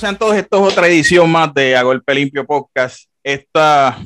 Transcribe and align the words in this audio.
Sean 0.00 0.16
todos. 0.16 0.34
Esto 0.34 0.66
es 0.66 0.72
otra 0.72 0.88
edición 0.88 1.30
más 1.30 1.52
de 1.52 1.76
A 1.76 1.82
Golpe 1.82 2.14
Limpio 2.14 2.46
Podcast. 2.46 3.10
Esta, 3.22 3.98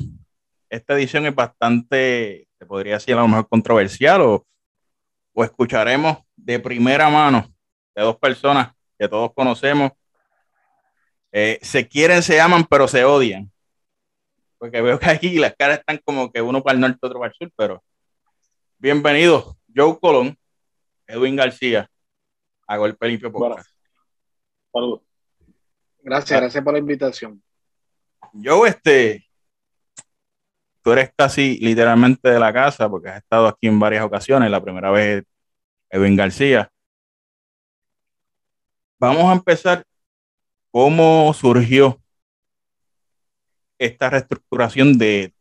esta 0.69 0.93
edición 0.93 1.25
es 1.25 1.33
bastante, 1.33 2.49
se 2.59 2.65
podría 2.65 2.95
decir 2.95 3.13
a 3.15 3.21
lo 3.21 3.29
mejor 3.29 3.47
controversial 3.47 4.19
o, 4.19 4.45
o 5.31 5.43
escucharemos 5.45 6.17
de 6.35 6.59
primera 6.59 7.09
mano 7.09 7.47
de 7.95 8.01
dos 8.01 8.17
personas 8.17 8.73
que 8.99 9.07
todos 9.07 9.33
conocemos. 9.33 9.93
Eh, 11.31 11.59
se 11.61 11.87
quieren, 11.87 12.21
se 12.21 12.41
aman, 12.41 12.65
pero 12.65 12.89
se 12.89 13.05
odian. 13.05 13.49
Porque 14.57 14.81
veo 14.81 14.99
que 14.99 15.09
aquí 15.09 15.37
las 15.37 15.55
caras 15.55 15.79
están 15.79 16.01
como 16.03 16.29
que 16.29 16.41
uno 16.41 16.61
para 16.61 16.75
el 16.75 16.81
norte, 16.81 16.99
otro 17.03 17.19
para 17.19 17.31
el 17.31 17.37
sur, 17.37 17.53
pero 17.55 17.81
bienvenidos, 18.79 19.55
Joe 19.73 19.97
Colón, 19.97 20.37
Edwin 21.07 21.37
García, 21.37 21.89
a 22.67 22.75
Golpe 22.75 23.07
Limpio 23.07 23.31
Podcast. 23.31 23.69
Saludos. 24.73 25.14
Gracias, 26.05 26.39
gracias 26.39 26.63
por 26.63 26.73
la 26.73 26.77
invitación. 26.77 27.41
Yo, 28.31 28.67
este, 28.67 29.25
tú 30.83 30.91
eres 30.91 31.11
casi 31.17 31.57
literalmente 31.57 32.29
de 32.29 32.39
la 32.39 32.53
casa 32.53 32.87
porque 32.87 33.09
has 33.09 33.17
estado 33.17 33.47
aquí 33.47 33.65
en 33.65 33.79
varias 33.79 34.03
ocasiones. 34.03 34.51
La 34.51 34.61
primera 34.61 34.91
vez, 34.91 35.23
Edwin 35.89 36.15
García. 36.15 36.71
Vamos 38.99 39.23
a 39.23 39.33
empezar. 39.33 39.83
¿Cómo 40.69 41.33
surgió 41.33 41.99
esta 43.79 44.11
reestructuración 44.11 44.99
de, 44.99 45.33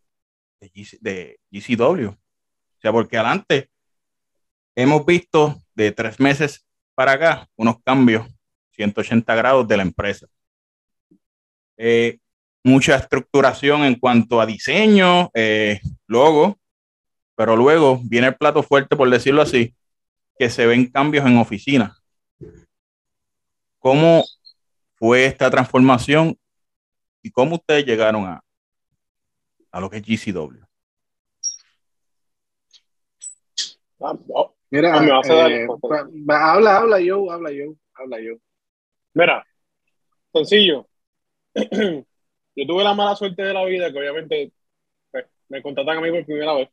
de, 1.00 1.40
GCW? 1.50 2.08
O 2.08 2.16
sea, 2.80 2.90
porque 2.90 3.18
adelante 3.18 3.68
hemos 4.74 5.04
visto 5.04 5.60
de 5.74 5.92
tres 5.92 6.18
meses 6.18 6.64
para 6.94 7.12
acá 7.12 7.50
unos 7.54 7.82
cambios 7.82 8.26
180 8.70 9.34
grados 9.34 9.68
de 9.68 9.76
la 9.76 9.82
empresa. 9.82 10.26
Eh, 11.76 12.18
mucha 12.62 12.96
estructuración 12.96 13.84
en 13.84 13.96
cuanto 13.96 14.40
a 14.40 14.46
diseño, 14.46 15.30
eh, 15.34 15.80
logo, 16.06 16.58
pero 17.36 17.56
luego 17.56 18.00
viene 18.02 18.28
el 18.28 18.36
plato 18.36 18.62
fuerte, 18.62 18.96
por 18.96 19.10
decirlo 19.10 19.42
así, 19.42 19.74
que 20.38 20.48
se 20.48 20.66
ven 20.66 20.90
cambios 20.90 21.26
en 21.26 21.36
oficina. 21.36 21.96
¿Cómo 23.78 24.24
fue 24.94 25.26
esta 25.26 25.50
transformación 25.50 26.38
y 27.22 27.30
cómo 27.30 27.56
ustedes 27.56 27.84
llegaron 27.84 28.24
a, 28.24 28.42
a 29.70 29.80
lo 29.80 29.90
que 29.90 29.98
es 29.98 30.02
GCW? 30.02 30.64
Ah, 34.00 34.14
Mira, 34.70 34.98
ah, 34.98 35.20
eh, 35.24 35.66
habla, 36.28 36.78
habla 36.78 37.00
yo, 37.00 37.30
habla 37.30 37.52
yo, 37.52 37.76
habla 37.94 38.20
yo. 38.20 38.34
Mira, 39.12 39.46
sencillo. 40.32 40.88
Yo 41.54 42.66
tuve 42.66 42.84
la 42.84 42.94
mala 42.94 43.16
suerte 43.16 43.42
de 43.42 43.54
la 43.54 43.64
vida 43.64 43.92
que 43.92 43.98
obviamente 43.98 44.52
pues, 45.10 45.26
me 45.48 45.62
contratan 45.62 45.98
a 45.98 46.00
mí 46.00 46.10
por 46.10 46.24
primera 46.26 46.54
vez 46.54 46.68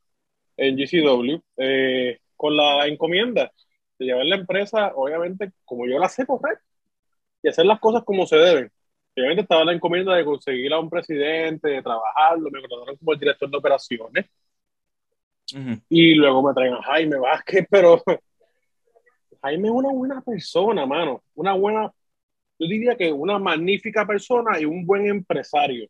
en 0.58 0.76
GCW 0.78 1.42
eh, 1.58 2.20
con 2.36 2.56
la 2.56 2.88
encomienda 2.88 3.52
de 4.00 4.06
llevar 4.06 4.26
la 4.26 4.36
empresa, 4.36 4.94
obviamente, 4.96 5.52
como 5.66 5.86
yo 5.88 6.00
la 6.00 6.10
sé 6.10 6.26
correr 6.26 6.60
y 7.44 7.50
hacer 7.50 7.66
las 7.66 7.80
cosas 7.80 8.04
como 8.04 8.26
se 8.26 8.38
deben. 8.38 8.72
Obviamente 9.16 9.42
estaba 9.44 9.66
la 9.66 9.74
encomienda 9.74 10.16
de 10.16 10.26
conseguir 10.26 10.74
a 10.74 10.80
un 10.80 10.90
presidente, 10.90 11.70
de 11.70 11.82
trabajarlo, 11.84 12.50
me 12.50 12.62
contrataron 12.62 12.98
como 12.98 13.14
el 13.14 13.20
director 13.20 13.50
de 13.50 13.58
operaciones. 13.58 14.26
Y 15.90 16.16
luego 16.16 16.42
me 16.42 16.54
traen 16.54 16.74
a 16.74 16.82
Jaime 16.84 17.20
Vázquez, 17.20 17.68
pero 17.70 18.02
Jaime 19.42 19.68
es 19.68 19.74
una 19.74 19.92
buena 19.92 20.22
persona, 20.22 20.86
mano. 20.86 21.24
Una 21.36 21.54
buena 21.54 21.92
yo 22.62 22.68
diría 22.68 22.96
que 22.96 23.12
una 23.12 23.40
magnífica 23.40 24.06
persona 24.06 24.60
y 24.60 24.66
un 24.66 24.86
buen 24.86 25.08
empresario. 25.08 25.90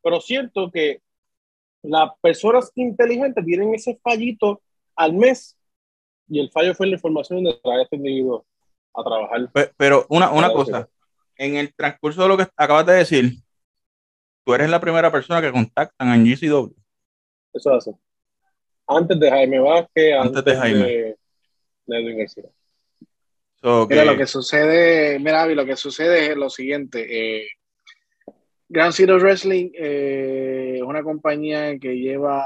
Pero 0.00 0.20
siento 0.20 0.70
que 0.70 1.02
las 1.82 2.10
personas 2.20 2.70
inteligentes 2.76 3.44
tienen 3.44 3.74
ese 3.74 3.98
fallito 4.00 4.62
al 4.94 5.14
mes 5.14 5.58
y 6.28 6.38
el 6.38 6.48
fallo 6.50 6.74
fue 6.74 6.86
la 6.86 6.94
información 6.94 7.42
de 7.42 7.54
traer 7.54 7.80
a 7.80 7.82
este 7.82 7.96
individuo 7.96 8.46
a 8.94 9.02
trabajar. 9.02 9.50
Pero, 9.76 10.06
una, 10.10 10.30
una 10.30 10.52
cosa, 10.52 10.88
en 11.36 11.56
el 11.56 11.74
transcurso 11.74 12.22
de 12.22 12.28
lo 12.28 12.36
que 12.36 12.46
acabas 12.56 12.86
de 12.86 12.92
decir, 12.94 13.32
tú 14.44 14.54
eres 14.54 14.70
la 14.70 14.80
primera 14.80 15.10
persona 15.10 15.40
que 15.40 15.50
contactan 15.50 16.08
en 16.14 16.24
GCW. 16.24 16.72
Eso 17.52 17.74
hace. 17.74 17.92
Antes 18.86 19.18
de 19.18 19.28
Jaime 19.28 19.58
Vázquez, 19.58 20.14
antes, 20.20 20.44
de 20.44 20.56
Jaime. 20.56 20.84
De, 20.84 21.16
de 21.86 22.52
mira, 23.62 24.04
lo 24.04 24.16
que 24.16 24.26
sucede, 24.26 25.18
mira, 25.18 25.46
lo 25.46 25.64
que 25.64 25.76
sucede 25.76 26.30
es 26.30 26.36
lo 26.36 26.50
siguiente. 26.50 27.06
Eh, 27.08 27.48
Grand 28.68 28.92
Zero 28.92 29.18
Wrestling 29.18 29.70
eh, 29.74 30.74
es 30.76 30.82
una 30.82 31.02
compañía 31.02 31.78
que 31.78 31.96
lleva 31.96 32.44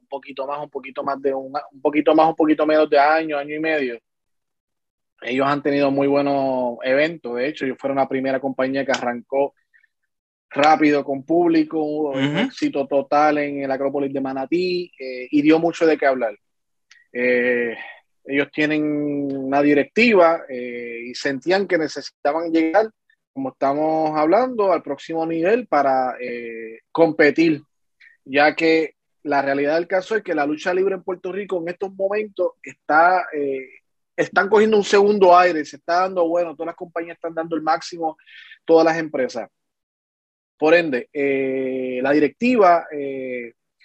un 0.00 0.06
poquito 0.08 0.46
más, 0.46 0.60
un 0.62 0.70
poquito 0.70 1.02
más 1.02 1.20
de 1.20 1.34
un, 1.34 1.52
un 1.72 1.80
poquito 1.80 2.14
más, 2.14 2.28
un 2.28 2.36
poquito 2.36 2.64
menos 2.66 2.88
de 2.88 2.98
año, 2.98 3.36
año 3.36 3.54
y 3.54 3.60
medio. 3.60 3.98
Ellos 5.20 5.46
han 5.46 5.62
tenido 5.62 5.90
muy 5.90 6.06
buenos 6.06 6.78
eventos. 6.82 7.36
De 7.36 7.48
hecho, 7.48 7.64
ellos 7.64 7.78
fueron 7.78 7.98
la 7.98 8.08
primera 8.08 8.40
compañía 8.40 8.84
que 8.84 8.92
arrancó 8.92 9.54
rápido 10.50 11.04
con 11.04 11.24
público, 11.24 11.82
un 11.82 12.38
éxito 12.38 12.86
total 12.86 13.38
en 13.38 13.62
el 13.62 13.70
Acrópolis 13.70 14.12
de 14.12 14.20
Manatí 14.20 14.90
eh, 14.98 15.28
y 15.30 15.42
dio 15.42 15.58
mucho 15.58 15.86
de 15.86 15.98
qué 15.98 16.06
hablar. 16.06 16.34
Eh, 17.12 17.76
ellos 18.28 18.48
tienen 18.52 18.82
una 19.34 19.62
directiva 19.62 20.42
eh, 20.50 21.00
y 21.06 21.14
sentían 21.14 21.66
que 21.66 21.78
necesitaban 21.78 22.52
llegar, 22.52 22.90
como 23.32 23.50
estamos 23.50 24.18
hablando, 24.18 24.70
al 24.70 24.82
próximo 24.82 25.24
nivel 25.24 25.66
para 25.66 26.14
eh, 26.20 26.80
competir, 26.92 27.62
ya 28.26 28.54
que 28.54 28.96
la 29.22 29.40
realidad 29.40 29.76
del 29.76 29.88
caso 29.88 30.14
es 30.14 30.22
que 30.22 30.34
la 30.34 30.44
lucha 30.44 30.74
libre 30.74 30.94
en 30.94 31.02
Puerto 31.02 31.32
Rico 31.32 31.58
en 31.58 31.68
estos 31.68 31.90
momentos 31.94 32.52
está, 32.62 33.26
eh, 33.32 33.66
están 34.14 34.50
cogiendo 34.50 34.76
un 34.76 34.84
segundo 34.84 35.36
aire, 35.36 35.64
se 35.64 35.76
está 35.76 36.00
dando 36.00 36.28
bueno, 36.28 36.54
todas 36.54 36.66
las 36.66 36.76
compañías 36.76 37.16
están 37.16 37.34
dando 37.34 37.56
el 37.56 37.62
máximo, 37.62 38.18
todas 38.66 38.84
las 38.84 38.98
empresas. 38.98 39.48
Por 40.58 40.74
ende, 40.74 41.08
la 42.02 42.10
directiva 42.10 42.84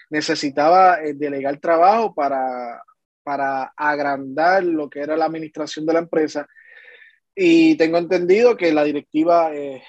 necesitaba 0.09 0.97
delegar 1.13 1.59
trabajo 1.59 2.15
para 2.15 2.81
para 3.23 3.73
agrandar 3.75 4.63
lo 4.63 4.89
que 4.89 4.99
era 4.99 5.17
la 5.17 5.25
administración 5.25 5.85
de 5.85 5.93
la 5.93 5.99
empresa. 5.99 6.47
Y 7.35 7.75
tengo 7.77 7.97
entendido 7.97 8.55
que 8.55 8.71
la 8.73 8.83
directiva 8.83 9.53
eh, 9.55 9.81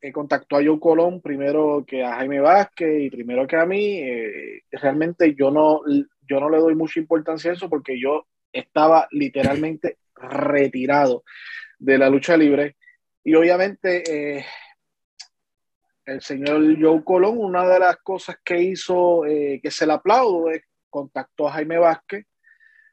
eh, 0.00 0.12
contactó 0.12 0.56
a 0.56 0.64
Joe 0.64 0.80
Colón 0.80 1.20
primero 1.20 1.84
que 1.86 2.02
a 2.02 2.14
Jaime 2.14 2.40
Vázquez 2.40 3.02
y 3.02 3.10
primero 3.10 3.46
que 3.46 3.56
a 3.56 3.66
mí. 3.66 3.98
Eh, 3.98 4.62
realmente 4.70 5.34
yo 5.34 5.50
no, 5.50 5.82
yo 6.26 6.40
no 6.40 6.48
le 6.48 6.58
doy 6.58 6.74
mucha 6.74 7.00
importancia 7.00 7.50
a 7.50 7.54
eso 7.54 7.68
porque 7.68 8.00
yo 8.00 8.26
estaba 8.52 9.06
literalmente 9.10 9.98
retirado 10.14 11.24
de 11.78 11.98
la 11.98 12.08
lucha 12.08 12.36
libre. 12.36 12.76
Y 13.22 13.34
obviamente 13.34 14.46
el 16.06 16.22
señor 16.22 16.80
Joe 16.80 17.04
Colón, 17.04 17.36
una 17.36 17.68
de 17.68 17.78
las 17.78 17.98
cosas 17.98 18.36
que 18.42 18.62
hizo, 18.62 19.22
que 19.24 19.70
se 19.70 19.86
le 19.86 19.92
aplaudo, 19.92 20.50
es 20.50 20.62
contactó 20.90 21.48
a 21.48 21.52
Jaime 21.52 21.78
Vázquez, 21.78 22.26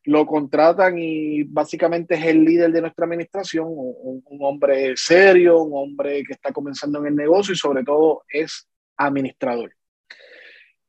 lo 0.07 0.25
contratan 0.25 0.97
y 0.97 1.43
básicamente 1.43 2.15
es 2.15 2.25
el 2.25 2.45
líder 2.45 2.71
de 2.71 2.79
nuestra 2.79 3.05
administración, 3.05 3.65
un, 3.67 4.23
hombre 4.39 4.95
serio, 4.95 5.61
un 5.61 5.71
hombre 5.75 6.23
que 6.23 6.31
está 6.31 6.53
comenzando 6.53 6.99
en 6.99 7.07
el 7.07 7.15
negocio 7.15 7.53
y 7.53 7.57
sobre 7.57 7.83
todo 7.83 8.23
es 8.29 8.69
administrador. 8.95 9.75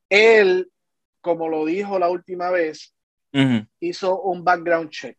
Él, 0.08 0.70
como 1.20 1.49
lo 1.49 1.64
dijo 1.66 1.99
la 1.99 2.08
última 2.08 2.50
vez, 2.50 2.94
hizo 3.81 4.20
un 4.22 4.44
background 4.44 4.90
check 4.90 5.16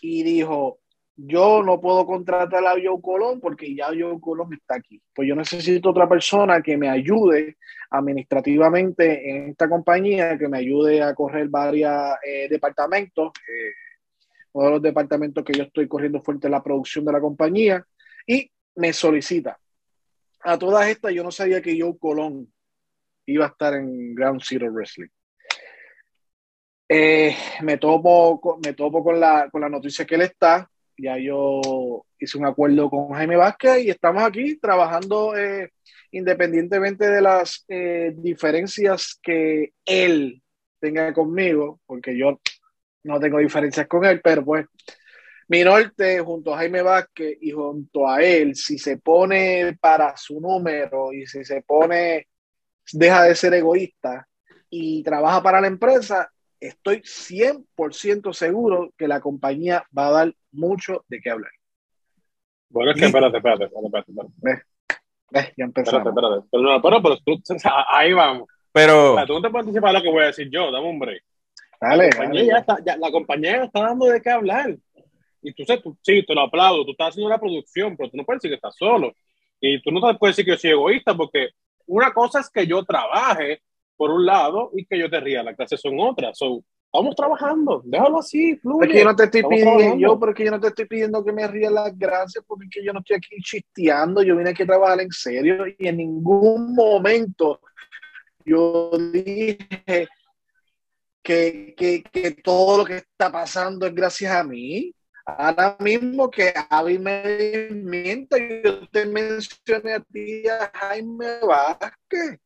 y 0.00 0.24
dijo, 0.24 0.80
yo 1.20 1.64
no 1.64 1.80
puedo 1.80 2.06
contratar 2.06 2.64
a 2.64 2.74
Joe 2.74 3.02
Colón 3.02 3.40
porque 3.40 3.74
ya 3.74 3.86
Joe 3.86 4.20
Colón 4.20 4.54
está 4.54 4.76
aquí. 4.76 5.02
Pues 5.12 5.28
yo 5.28 5.34
necesito 5.34 5.90
otra 5.90 6.08
persona 6.08 6.62
que 6.62 6.76
me 6.76 6.88
ayude 6.88 7.56
administrativamente 7.90 9.28
en 9.28 9.48
esta 9.50 9.68
compañía, 9.68 10.38
que 10.38 10.46
me 10.46 10.58
ayude 10.58 11.02
a 11.02 11.16
correr 11.16 11.48
varios 11.48 11.92
eh, 12.24 12.46
departamentos. 12.48 13.32
Eh, 13.48 13.72
uno 14.52 14.66
de 14.66 14.70
los 14.74 14.82
departamentos 14.82 15.44
que 15.44 15.54
yo 15.54 15.64
estoy 15.64 15.88
corriendo 15.88 16.22
fuerte 16.22 16.46
es 16.46 16.52
la 16.52 16.62
producción 16.62 17.04
de 17.04 17.12
la 17.12 17.20
compañía 17.20 17.84
y 18.24 18.48
me 18.76 18.92
solicita. 18.92 19.58
A 20.42 20.56
todas 20.56 20.86
estas, 20.86 21.12
yo 21.12 21.24
no 21.24 21.32
sabía 21.32 21.60
que 21.60 21.76
Joe 21.80 21.98
Colón 21.98 22.46
iba 23.26 23.46
a 23.46 23.48
estar 23.48 23.74
en 23.74 24.14
Ground 24.14 24.40
Zero 24.44 24.70
Wrestling. 24.70 25.08
Eh, 26.88 27.34
me 27.62 27.76
topo, 27.76 28.60
me 28.64 28.72
topo 28.74 29.02
con, 29.02 29.18
la, 29.18 29.48
con 29.50 29.60
la 29.60 29.68
noticia 29.68 30.06
que 30.06 30.14
él 30.14 30.22
está 30.22 30.70
ya 30.98 31.16
yo 31.18 32.04
hice 32.18 32.38
un 32.38 32.46
acuerdo 32.46 32.90
con 32.90 33.12
Jaime 33.12 33.36
Vázquez 33.36 33.84
y 33.84 33.90
estamos 33.90 34.22
aquí 34.22 34.56
trabajando 34.56 35.36
eh, 35.36 35.70
independientemente 36.10 37.08
de 37.08 37.20
las 37.22 37.64
eh, 37.68 38.12
diferencias 38.16 39.18
que 39.22 39.72
él 39.84 40.42
tenga 40.80 41.12
conmigo, 41.12 41.80
porque 41.86 42.16
yo 42.16 42.40
no 43.04 43.20
tengo 43.20 43.38
diferencias 43.38 43.86
con 43.86 44.04
él, 44.04 44.20
pero 44.22 44.44
pues 44.44 44.66
mi 45.48 45.64
norte 45.64 46.20
junto 46.20 46.52
a 46.52 46.58
Jaime 46.58 46.82
Vázquez 46.82 47.38
y 47.40 47.52
junto 47.52 48.08
a 48.08 48.22
él, 48.22 48.54
si 48.54 48.78
se 48.78 48.98
pone 48.98 49.76
para 49.80 50.16
su 50.16 50.40
número 50.40 51.12
y 51.12 51.26
si 51.26 51.44
se 51.44 51.62
pone, 51.62 52.28
deja 52.92 53.22
de 53.24 53.34
ser 53.34 53.54
egoísta 53.54 54.28
y 54.68 55.02
trabaja 55.02 55.42
para 55.42 55.60
la 55.60 55.68
empresa, 55.68 56.30
estoy 56.60 57.02
100% 57.02 58.32
seguro 58.32 58.92
que 58.96 59.08
la 59.08 59.20
compañía 59.20 59.84
va 59.96 60.08
a 60.08 60.12
dar 60.12 60.34
mucho 60.52 61.04
de 61.08 61.20
qué 61.20 61.30
hablar. 61.30 61.50
Bueno, 62.70 62.90
es 62.90 62.98
que 62.98 63.06
espérate, 63.06 63.36
espérate, 63.38 63.64
espérate, 63.64 64.10
espérate. 64.10 64.32
¿Ves? 65.30 65.52
Ya 65.56 65.64
empezamos. 65.64 66.06
Espérate, 66.06 66.08
espérate. 66.08 66.48
Pero, 66.50 66.62
no, 66.62 66.82
pero, 66.82 67.02
pero 67.02 67.16
tú, 67.18 67.42
ahí 67.92 68.12
vamos. 68.12 68.48
Pero... 68.72 69.12
O 69.12 69.16
sea, 69.16 69.26
tú 69.26 69.34
no 69.34 69.42
te 69.42 69.50
puedes 69.50 69.66
anticipar 69.66 69.94
lo 69.94 70.02
que 70.02 70.10
voy 70.10 70.22
a 70.22 70.26
decir 70.26 70.48
yo, 70.50 70.70
dame 70.70 70.88
un 70.88 70.98
break. 70.98 71.22
Dale, 71.80 72.08
la, 72.08 72.16
compañía 72.16 72.40
dale. 72.40 72.46
Ya 72.46 72.58
está, 72.58 72.78
ya, 72.84 72.96
la 72.96 73.10
compañía 73.10 73.64
está 73.64 73.80
dando 73.80 74.06
de 74.06 74.20
qué 74.20 74.30
hablar. 74.30 74.76
Y 75.40 75.52
tú, 75.54 75.64
tú, 75.82 75.96
sí, 76.02 76.24
te 76.26 76.34
lo 76.34 76.42
aplaudo, 76.42 76.84
tú 76.84 76.90
estás 76.90 77.10
haciendo 77.10 77.30
la 77.30 77.38
producción, 77.38 77.96
pero 77.96 78.10
tú 78.10 78.16
no 78.16 78.24
puedes 78.24 78.42
decir 78.42 78.50
que 78.50 78.56
estás 78.56 78.76
solo. 78.76 79.14
Y 79.60 79.80
tú 79.82 79.90
no 79.90 80.00
te 80.00 80.18
puedes 80.18 80.36
decir 80.36 80.44
que 80.44 80.52
yo 80.52 80.58
soy 80.58 80.70
egoísta, 80.70 81.16
porque 81.16 81.50
una 81.86 82.12
cosa 82.12 82.40
es 82.40 82.50
que 82.50 82.66
yo 82.66 82.84
trabaje 82.84 83.62
por 83.98 84.12
un 84.12 84.24
lado 84.24 84.70
y 84.74 84.86
que 84.86 84.96
yo 84.96 85.10
te 85.10 85.20
ría, 85.20 85.42
las 85.42 85.56
clases 85.56 85.80
son 85.80 85.98
otras. 85.98 86.38
So, 86.38 86.62
vamos 86.92 87.16
trabajando, 87.16 87.82
déjalo 87.84 88.20
así, 88.20 88.56
fluye. 88.56 88.86
Porque 88.86 88.98
yo 89.00 89.04
no 89.04 89.16
te 89.16 89.24
estoy 89.24 89.42
pidiendo, 89.42 89.72
trabajando. 89.72 89.98
yo, 89.98 90.18
porque 90.18 90.44
yo 90.44 90.50
no 90.52 90.60
te 90.60 90.68
estoy 90.68 90.86
pidiendo 90.86 91.24
que 91.24 91.32
me 91.32 91.46
ríe 91.48 91.68
las 91.68 91.98
gracias, 91.98 92.44
porque 92.46 92.82
yo 92.82 92.92
no 92.92 93.00
estoy 93.00 93.16
aquí 93.16 93.36
chisteando, 93.42 94.22
yo 94.22 94.36
vine 94.36 94.50
aquí 94.50 94.62
a 94.62 94.66
trabajar 94.66 95.00
en 95.00 95.10
serio 95.10 95.66
y 95.66 95.88
en 95.88 95.96
ningún 95.96 96.74
momento 96.74 97.60
yo 98.46 98.92
dije 99.12 100.08
que, 101.20 101.74
que, 101.76 102.02
que 102.04 102.30
todo 102.42 102.78
lo 102.78 102.84
que 102.84 102.96
está 102.98 103.30
pasando 103.30 103.84
es 103.84 103.94
gracias 103.94 104.32
a 104.32 104.44
mí. 104.44 104.94
Ahora 105.26 105.76
mismo 105.80 106.30
que 106.30 106.54
Javi 106.70 106.98
me 106.98 107.68
mienta, 107.70 108.38
yo 108.38 108.88
te 108.88 109.04
mencioné 109.04 109.94
a 109.94 110.00
ti, 110.00 110.48
a 110.48 110.70
Jaime 110.72 111.40
Vázquez. 111.46 112.38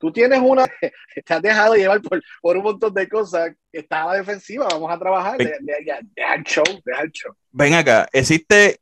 Tú 0.00 0.10
tienes 0.10 0.40
una, 0.42 0.64
te 1.26 1.34
has 1.34 1.42
dejado 1.42 1.74
llevar 1.74 2.00
por, 2.00 2.22
por 2.40 2.56
un 2.56 2.62
montón 2.62 2.94
de 2.94 3.06
cosas, 3.06 3.54
está 3.70 4.02
a 4.02 4.06
la 4.06 4.14
defensiva, 4.14 4.66
vamos 4.70 4.90
a 4.90 4.98
trabajar, 4.98 5.36
deja 5.36 6.34
el 6.34 6.42
show, 6.44 6.64
deja 6.82 7.02
el 7.02 7.10
show. 7.12 7.34
Ven 7.50 7.74
acá, 7.74 8.08
existe. 8.10 8.80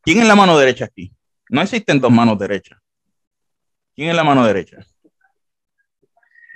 ¿Quién 0.00 0.20
es 0.20 0.26
la 0.26 0.34
mano 0.34 0.58
derecha 0.58 0.86
aquí? 0.86 1.12
No 1.50 1.60
existen 1.60 2.00
dos 2.00 2.10
manos 2.10 2.38
derechas. 2.38 2.78
¿Quién 3.94 4.08
es 4.08 4.16
la 4.16 4.24
mano 4.24 4.46
derecha? 4.46 4.78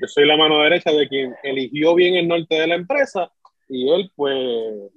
Yo 0.00 0.06
soy 0.06 0.26
la 0.26 0.38
mano 0.38 0.62
derecha 0.62 0.90
de 0.90 1.06
quien 1.08 1.34
eligió 1.42 1.94
bien 1.94 2.14
el 2.14 2.26
norte 2.26 2.54
de 2.54 2.68
la 2.68 2.74
empresa 2.76 3.30
y 3.68 3.90
él, 3.92 4.10
pues, 4.16 4.90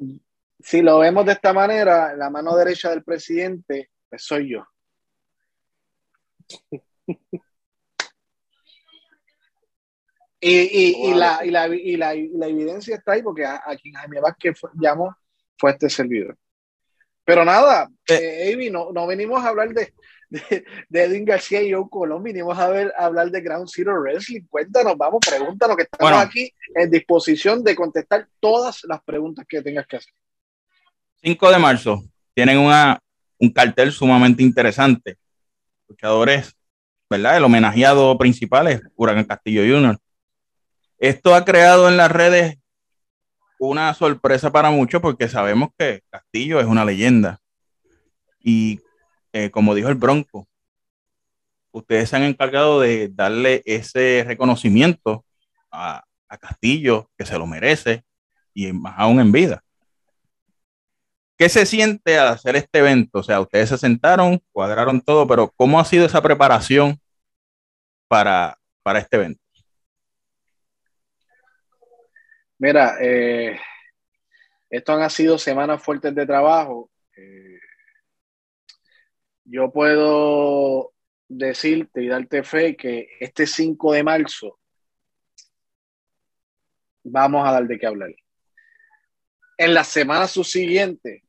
Si 0.61 0.81
lo 0.81 0.99
vemos 0.99 1.25
de 1.25 1.33
esta 1.33 1.51
manera, 1.51 2.15
la 2.15 2.29
mano 2.29 2.55
derecha 2.55 2.89
del 2.89 3.03
presidente, 3.03 3.89
pues 4.09 4.23
soy 4.23 4.51
yo. 4.51 4.65
Y, 10.43 10.59
y, 10.59 11.09
y, 11.09 11.13
la, 11.13 11.39
y, 11.45 11.51
la, 11.51 11.67
y, 11.67 11.95
la, 11.97 12.15
y 12.15 12.29
la 12.29 12.47
evidencia 12.47 12.95
está 12.95 13.11
ahí 13.13 13.21
porque 13.21 13.45
a, 13.45 13.61
a 13.63 13.75
quien 13.75 13.93
Jaime 13.93 14.19
Vázquez 14.19 14.59
fue- 14.59 14.71
llamó 14.73 15.15
fue 15.57 15.71
este 15.71 15.87
servidor. 15.89 16.35
Pero 17.23 17.45
nada, 17.45 17.87
eh, 18.09 18.51
Avi, 18.53 18.71
no, 18.71 18.91
no 18.91 19.05
venimos 19.05 19.39
a 19.43 19.49
hablar 19.49 19.69
de, 19.69 19.93
de, 20.29 20.65
de 20.89 21.03
Edwin 21.03 21.25
García 21.25 21.61
y 21.61 21.71
Joe 21.71 21.85
Colón, 21.89 22.23
vinimos 22.23 22.57
a, 22.57 22.67
ver, 22.69 22.91
a 22.97 23.05
hablar 23.05 23.29
de 23.29 23.39
Ground 23.41 23.69
Zero 23.71 24.01
Wrestling. 24.01 24.41
Cuéntanos, 24.49 24.97
vamos, 24.97 25.19
pregúntanos, 25.29 25.77
que 25.77 25.83
estamos 25.83 26.11
Bueno. 26.11 26.17
aquí 26.17 26.51
en 26.73 26.89
disposición 26.89 27.63
de 27.63 27.75
contestar 27.75 28.27
todas 28.39 28.83
las 28.85 29.01
preguntas 29.03 29.45
que 29.47 29.61
tengas 29.61 29.85
que 29.85 29.97
hacer. 29.97 30.11
5 31.21 31.51
de 31.51 31.59
marzo 31.59 32.01
tienen 32.33 32.57
una, 32.57 32.99
un 33.37 33.51
cartel 33.53 33.91
sumamente 33.91 34.41
interesante. 34.41 35.17
Luchadores, 35.87 36.55
¿verdad? 37.07 37.37
El 37.37 37.43
homenajeado 37.43 38.17
principal 38.17 38.67
es 38.69 38.81
Huracán 38.95 39.25
Castillo 39.25 39.61
Jr. 39.61 39.97
Esto 41.01 41.33
ha 41.33 41.43
creado 41.43 41.89
en 41.89 41.97
las 41.97 42.11
redes 42.11 42.59
una 43.57 43.91
sorpresa 43.95 44.51
para 44.51 44.69
muchos 44.69 45.01
porque 45.01 45.27
sabemos 45.27 45.69
que 45.75 46.03
Castillo 46.11 46.59
es 46.59 46.67
una 46.67 46.85
leyenda. 46.85 47.41
Y 48.39 48.81
eh, 49.33 49.49
como 49.49 49.73
dijo 49.73 49.89
el 49.89 49.95
Bronco, 49.95 50.47
ustedes 51.71 52.07
se 52.07 52.17
han 52.17 52.21
encargado 52.21 52.79
de 52.79 53.09
darle 53.11 53.63
ese 53.65 54.23
reconocimiento 54.27 55.25
a, 55.71 56.03
a 56.29 56.37
Castillo, 56.37 57.09
que 57.17 57.25
se 57.25 57.39
lo 57.39 57.47
merece, 57.47 58.03
y 58.53 58.71
más 58.71 58.93
aún 58.97 59.19
en 59.19 59.31
vida. 59.31 59.63
¿Qué 61.35 61.49
se 61.49 61.65
siente 61.65 62.19
al 62.19 62.27
hacer 62.27 62.55
este 62.55 62.77
evento? 62.77 63.17
O 63.17 63.23
sea, 63.23 63.41
ustedes 63.41 63.69
se 63.69 63.79
sentaron, 63.79 64.39
cuadraron 64.51 65.01
todo, 65.01 65.27
pero 65.27 65.51
¿cómo 65.55 65.79
ha 65.79 65.85
sido 65.85 66.05
esa 66.05 66.21
preparación 66.21 67.01
para, 68.07 68.59
para 68.83 68.99
este 68.99 69.15
evento? 69.15 69.41
Mira, 72.61 72.95
eh, 73.01 73.59
estos 74.69 75.01
han 75.01 75.09
sido 75.09 75.39
semanas 75.39 75.81
fuertes 75.83 76.13
de 76.13 76.27
trabajo. 76.27 76.91
Eh, 77.17 77.59
yo 79.45 79.71
puedo 79.71 80.93
decirte 81.27 82.03
y 82.03 82.07
darte 82.07 82.43
fe 82.43 82.77
que 82.77 83.17
este 83.19 83.47
5 83.47 83.93
de 83.93 84.03
marzo 84.03 84.59
vamos 87.03 87.47
a 87.47 87.51
dar 87.51 87.65
de 87.65 87.79
qué 87.79 87.87
hablar. 87.87 88.13
En 89.57 89.73
la 89.73 89.83
semana 89.83 90.27
subsiguiente 90.27 91.23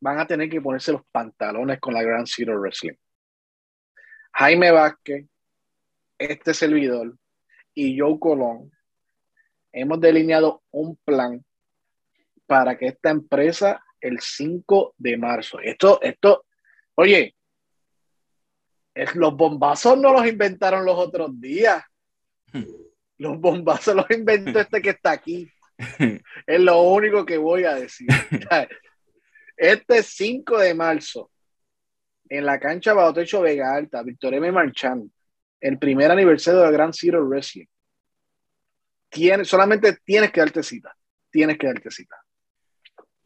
van 0.00 0.18
a 0.18 0.26
tener 0.26 0.50
que 0.50 0.60
ponerse 0.60 0.92
los 0.92 1.06
pantalones 1.06 1.80
con 1.80 1.94
la 1.94 2.02
Grand 2.02 2.26
Zero 2.26 2.60
Wrestling. 2.60 2.98
Jaime 4.34 4.70
Vázquez, 4.70 5.24
este 6.18 6.52
servidor 6.52 7.16
y 7.72 7.98
Joe 7.98 8.18
Colón 8.20 8.75
hemos 9.72 10.00
delineado 10.00 10.62
un 10.70 10.96
plan 10.96 11.44
para 12.46 12.76
que 12.78 12.86
esta 12.86 13.10
empresa 13.10 13.82
el 14.00 14.20
5 14.20 14.94
de 14.98 15.16
marzo, 15.16 15.58
esto, 15.60 16.00
esto, 16.02 16.44
oye, 16.94 17.34
es, 18.94 19.14
los 19.14 19.36
bombazos 19.36 19.98
no 19.98 20.12
los 20.12 20.26
inventaron 20.26 20.84
los 20.84 20.96
otros 20.96 21.38
días. 21.40 21.84
Los 23.18 23.38
bombazos 23.38 23.94
los 23.94 24.10
inventó 24.10 24.60
este 24.60 24.80
que 24.80 24.90
está 24.90 25.12
aquí. 25.12 25.50
Es 26.46 26.60
lo 26.60 26.80
único 26.82 27.26
que 27.26 27.36
voy 27.36 27.64
a 27.64 27.74
decir. 27.74 28.08
Este 29.58 30.02
5 30.02 30.58
de 30.58 30.74
marzo, 30.74 31.30
en 32.28 32.44
la 32.44 32.60
cancha 32.60 32.92
bajo 32.92 33.14
techo 33.14 33.40
Vega 33.40 33.74
Alta, 33.74 34.02
Victoria 34.02 34.36
M. 34.36 34.52
Marchand, 34.52 35.10
el 35.60 35.78
primer 35.78 36.10
aniversario 36.10 36.60
de 36.60 36.72
Grand 36.72 36.92
Zero 36.92 37.26
Wrestling. 37.26 37.64
Tienes, 39.16 39.48
solamente 39.48 39.96
tienes 40.04 40.30
que 40.30 40.40
darte 40.40 40.62
cita. 40.62 40.94
Tienes 41.30 41.56
que 41.56 41.66
darte 41.66 41.90
cita. 41.90 42.16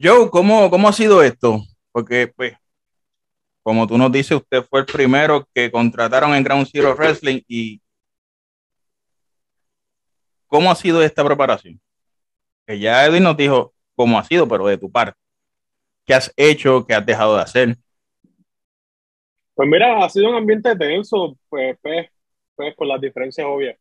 Joe, 0.01 0.29
¿cómo, 0.29 0.69
¿cómo 0.69 0.87
ha 0.87 0.93
sido 0.93 1.21
esto? 1.21 1.61
Porque, 1.91 2.31
pues, 2.33 2.53
como 3.61 3.85
tú 3.85 3.97
nos 3.97 4.09
dices, 4.09 4.37
usted 4.37 4.63
fue 4.63 4.79
el 4.79 4.85
primero 4.85 5.45
que 5.53 5.69
contrataron 5.69 6.33
en 6.33 6.45
Ground 6.45 6.69
Zero 6.71 6.95
Wrestling 6.95 7.41
y 7.45 7.81
¿cómo 10.47 10.71
ha 10.71 10.75
sido 10.75 11.03
esta 11.03 11.25
preparación? 11.25 11.81
Que 12.65 12.79
ya 12.79 13.05
Edwin 13.05 13.23
nos 13.23 13.35
dijo 13.35 13.73
cómo 13.93 14.17
ha 14.17 14.23
sido, 14.23 14.47
pero 14.47 14.67
de 14.67 14.77
tu 14.77 14.89
parte. 14.89 15.19
¿Qué 16.05 16.13
has 16.13 16.31
hecho? 16.37 16.85
¿Qué 16.87 16.93
has 16.93 17.05
dejado 17.05 17.35
de 17.35 17.41
hacer? 17.41 17.77
Pues 19.53 19.67
mira, 19.67 20.05
ha 20.05 20.09
sido 20.09 20.29
un 20.29 20.35
ambiente 20.35 20.73
tenso, 20.77 21.37
pues, 21.49 21.77
pues, 21.81 22.07
pues 22.55 22.73
por 22.75 22.87
las 22.87 23.01
diferencias 23.01 23.45
obvias. 23.45 23.77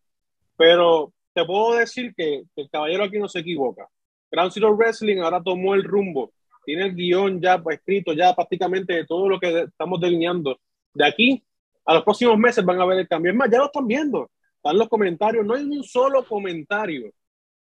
Pero 0.57 1.13
te 1.33 1.45
puedo 1.45 1.77
decir 1.77 2.15
que, 2.17 2.43
el 2.57 2.71
caballero 2.71 3.05
aquí 3.05 3.19
no 3.19 3.29
se 3.29 3.41
equivoca. 3.41 3.89
Ground 4.31 4.53
Zero 4.53 4.77
Wrestling 4.77 5.19
ahora 5.19 5.43
tomó 5.43 5.75
el 5.75 5.85
rumbo, 5.85 6.33
tiene 6.65 6.87
el 6.87 6.95
guion 6.95 7.41
ya 7.41 7.63
escrito, 7.71 8.13
ya 8.13 8.35
prácticamente 8.35 8.95
de 8.95 9.07
todo 9.07 9.29
lo 9.29 9.41
que 9.41 9.63
estamos 9.63 10.01
delineando. 10.01 10.59
De 10.95 11.07
aquí 11.07 11.43
a 11.85 11.95
los 11.95 12.05
próximos 12.05 12.39
meses 12.39 12.65
van 12.65 12.81
a 12.81 12.87
ver 12.87 13.01
el 13.01 13.09
cambio. 13.09 13.33
Es 13.33 13.37
más, 13.37 13.51
ya 13.51 13.59
lo 13.59 13.67
están 13.67 13.87
viendo. 13.87 14.31
Están 14.57 14.79
los 14.79 14.89
comentarios, 14.89 15.45
no 15.45 15.55
hay 15.55 15.65
un 15.65 15.83
solo 15.83 16.25
comentario 16.27 17.11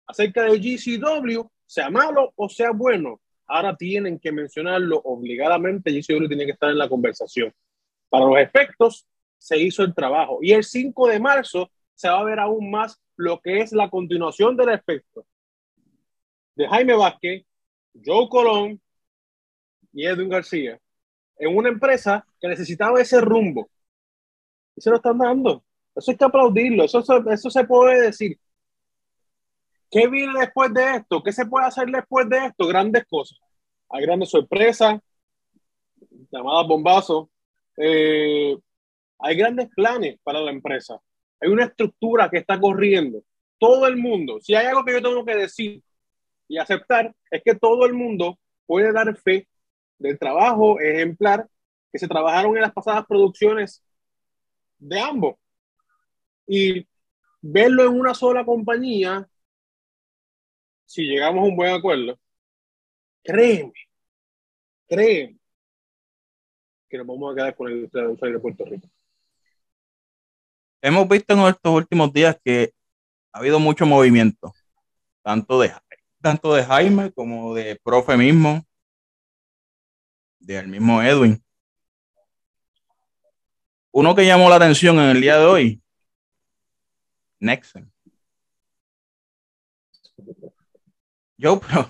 acerca 0.07 0.43
de 0.43 0.57
GCW, 0.57 1.47
sea 1.65 1.89
malo 1.89 2.33
o 2.35 2.49
sea 2.49 2.71
bueno. 2.71 3.21
Ahora 3.45 3.75
tienen 3.75 4.19
que 4.19 4.31
mencionarlo 4.31 4.99
obligadamente. 5.03 5.91
GCW 5.91 6.27
tiene 6.27 6.45
que 6.45 6.51
estar 6.51 6.69
en 6.69 6.77
la 6.77 6.89
conversación. 6.89 7.53
Para 8.09 8.25
los 8.25 8.37
efectos, 8.39 9.05
se 9.37 9.57
hizo 9.57 9.83
el 9.83 9.93
trabajo. 9.93 10.39
Y 10.41 10.51
el 10.51 10.63
5 10.63 11.07
de 11.07 11.19
marzo 11.19 11.71
se 11.97 12.07
va 12.07 12.19
a 12.19 12.23
ver 12.23 12.39
aún 12.39 12.69
más 12.69 13.01
lo 13.15 13.41
que 13.41 13.59
es 13.59 13.73
la 13.73 13.89
continuación 13.89 14.55
del 14.55 14.69
efecto 14.69 15.25
de 16.55 16.67
Jaime 16.67 16.95
Vázquez, 16.95 17.45
Joe 18.05 18.29
Colón 18.29 18.81
y 19.93 20.05
Edwin 20.05 20.29
García 20.29 20.79
en 21.37 21.55
una 21.55 21.69
empresa 21.69 22.25
que 22.39 22.47
necesitaba 22.47 23.01
ese 23.01 23.21
rumbo. 23.21 23.69
Y 24.75 24.81
se 24.81 24.89
lo 24.89 24.97
están 24.97 25.17
dando. 25.17 25.63
Eso 25.95 26.11
hay 26.11 26.17
que 26.17 26.25
aplaudirlo. 26.25 26.83
Eso, 26.83 26.99
eso, 26.99 27.29
eso 27.29 27.49
se 27.49 27.63
puede 27.63 28.01
decir. 28.01 28.39
¿Qué 29.89 30.07
viene 30.07 30.39
después 30.39 30.73
de 30.73 30.97
esto? 30.97 31.23
¿Qué 31.23 31.31
se 31.31 31.45
puede 31.45 31.65
hacer 31.65 31.87
después 31.89 32.27
de 32.29 32.47
esto? 32.47 32.67
Grandes 32.67 33.05
cosas. 33.05 33.39
Hay 33.89 34.03
grandes 34.03 34.29
sorpresas, 34.29 34.99
llamadas 36.31 36.67
bombazos. 36.67 37.27
Eh, 37.77 38.57
hay 39.19 39.37
grandes 39.37 39.69
planes 39.75 40.19
para 40.23 40.41
la 40.41 40.51
empresa. 40.51 40.99
Hay 41.39 41.49
una 41.49 41.65
estructura 41.65 42.29
que 42.29 42.37
está 42.37 42.59
corriendo. 42.59 43.23
Todo 43.59 43.87
el 43.87 43.97
mundo, 43.97 44.39
si 44.41 44.55
hay 44.55 44.67
algo 44.67 44.85
que 44.85 44.93
yo 44.93 45.01
tengo 45.01 45.25
que 45.25 45.35
decir 45.35 45.83
y 46.47 46.57
aceptar, 46.57 47.13
es 47.31 47.41
que 47.43 47.55
todo 47.55 47.85
el 47.85 47.93
mundo 47.93 48.39
puede 48.65 48.91
dar 48.91 49.15
fe 49.17 49.47
del 49.97 50.17
trabajo 50.19 50.79
ejemplar 50.79 51.47
que 51.91 51.99
se 51.99 52.07
trabajaron 52.07 52.55
en 52.55 52.61
las 52.61 52.73
pasadas 52.73 53.05
producciones 53.07 53.83
de 54.77 54.99
ambos. 54.99 55.35
Y 56.45 56.87
verlo 57.41 57.83
en 57.83 57.99
una 57.99 58.13
sola 58.13 58.45
compañía, 58.45 59.27
si 60.85 61.03
llegamos 61.03 61.43
a 61.43 61.49
un 61.49 61.55
buen 61.55 61.73
acuerdo, 61.73 62.17
créeme, 63.23 63.73
créeme, 64.87 65.37
que 66.89 66.97
nos 66.97 67.07
vamos 67.07 67.31
a 67.31 67.35
quedar 67.35 67.55
con 67.55 67.67
el 67.69 67.89
de 67.89 68.39
Puerto 68.39 68.65
Rico. 68.65 68.87
Hemos 70.81 71.07
visto 71.07 71.33
en 71.33 71.39
estos 71.41 71.73
últimos 71.73 72.13
días 72.13 72.37
que 72.43 72.73
ha 73.31 73.39
habido 73.39 73.59
mucho 73.59 73.85
movimiento, 73.85 74.53
tanto 75.23 75.59
de, 75.59 75.73
tanto 76.21 76.53
de 76.53 76.63
Jaime 76.63 77.11
como 77.11 77.55
de 77.55 77.79
profe 77.83 78.15
mismo, 78.15 78.63
del 80.39 80.67
mismo 80.67 81.01
Edwin. 81.01 81.43
Uno 83.91 84.13
que 84.13 84.25
llamó 84.25 84.49
la 84.49 84.57
atención 84.57 84.99
en 84.99 85.09
el 85.09 85.21
día 85.21 85.39
de 85.39 85.45
hoy, 85.45 85.81
Nexen. 87.39 87.91
Yo, 91.37 91.59
pero. 91.59 91.89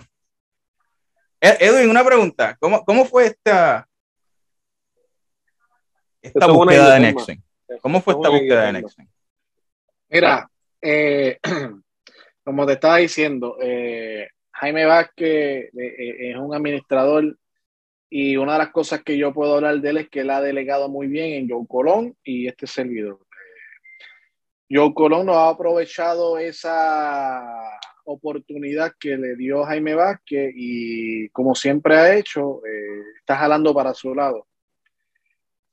Edwin, 1.39 1.89
una 1.89 2.03
pregunta. 2.03 2.57
¿Cómo, 2.59 2.83
cómo 2.83 3.05
fue 3.05 3.27
esta, 3.27 3.87
esta 6.21 6.47
búsqueda 6.47 6.93
de 6.93 6.99
Nexen? 6.99 7.46
¿Cómo 7.81 8.01
fue 8.01 8.13
esta 8.13 8.29
búsqueda 8.29 8.65
de 8.65 8.73
Nexen? 8.73 9.09
Mira, 10.09 10.49
eh, 10.81 11.37
como 12.43 12.65
te 12.65 12.73
estaba 12.73 12.97
diciendo, 12.97 13.57
eh, 13.61 14.29
Jaime 14.51 14.85
Vázquez 14.85 15.69
eh, 15.73 16.31
es 16.31 16.37
un 16.37 16.53
administrador 16.53 17.37
y 18.09 18.37
una 18.37 18.53
de 18.53 18.59
las 18.59 18.71
cosas 18.71 19.03
que 19.03 19.17
yo 19.17 19.33
puedo 19.33 19.55
hablar 19.55 19.79
de 19.81 19.89
él 19.89 19.97
es 19.97 20.09
que 20.09 20.21
él 20.21 20.29
ha 20.29 20.41
delegado 20.41 20.87
muy 20.89 21.07
bien 21.07 21.33
en 21.33 21.49
Joe 21.49 21.65
Colón 21.67 22.15
y 22.23 22.47
este 22.47 22.65
servidor. 22.65 23.19
Joe 24.69 24.93
Colón 24.93 25.25
no 25.25 25.33
ha 25.33 25.49
aprovechado 25.49 26.37
esa 26.37 27.41
oportunidad 28.05 28.93
que 28.99 29.17
le 29.17 29.35
dio 29.35 29.65
Jaime 29.65 29.95
Vázquez 29.95 30.51
y 30.55 31.29
como 31.29 31.55
siempre 31.55 31.95
ha 31.95 32.15
hecho, 32.15 32.65
eh, 32.65 33.01
está 33.19 33.35
jalando 33.37 33.73
para 33.73 33.93
su 33.93 34.15
lado. 34.15 34.47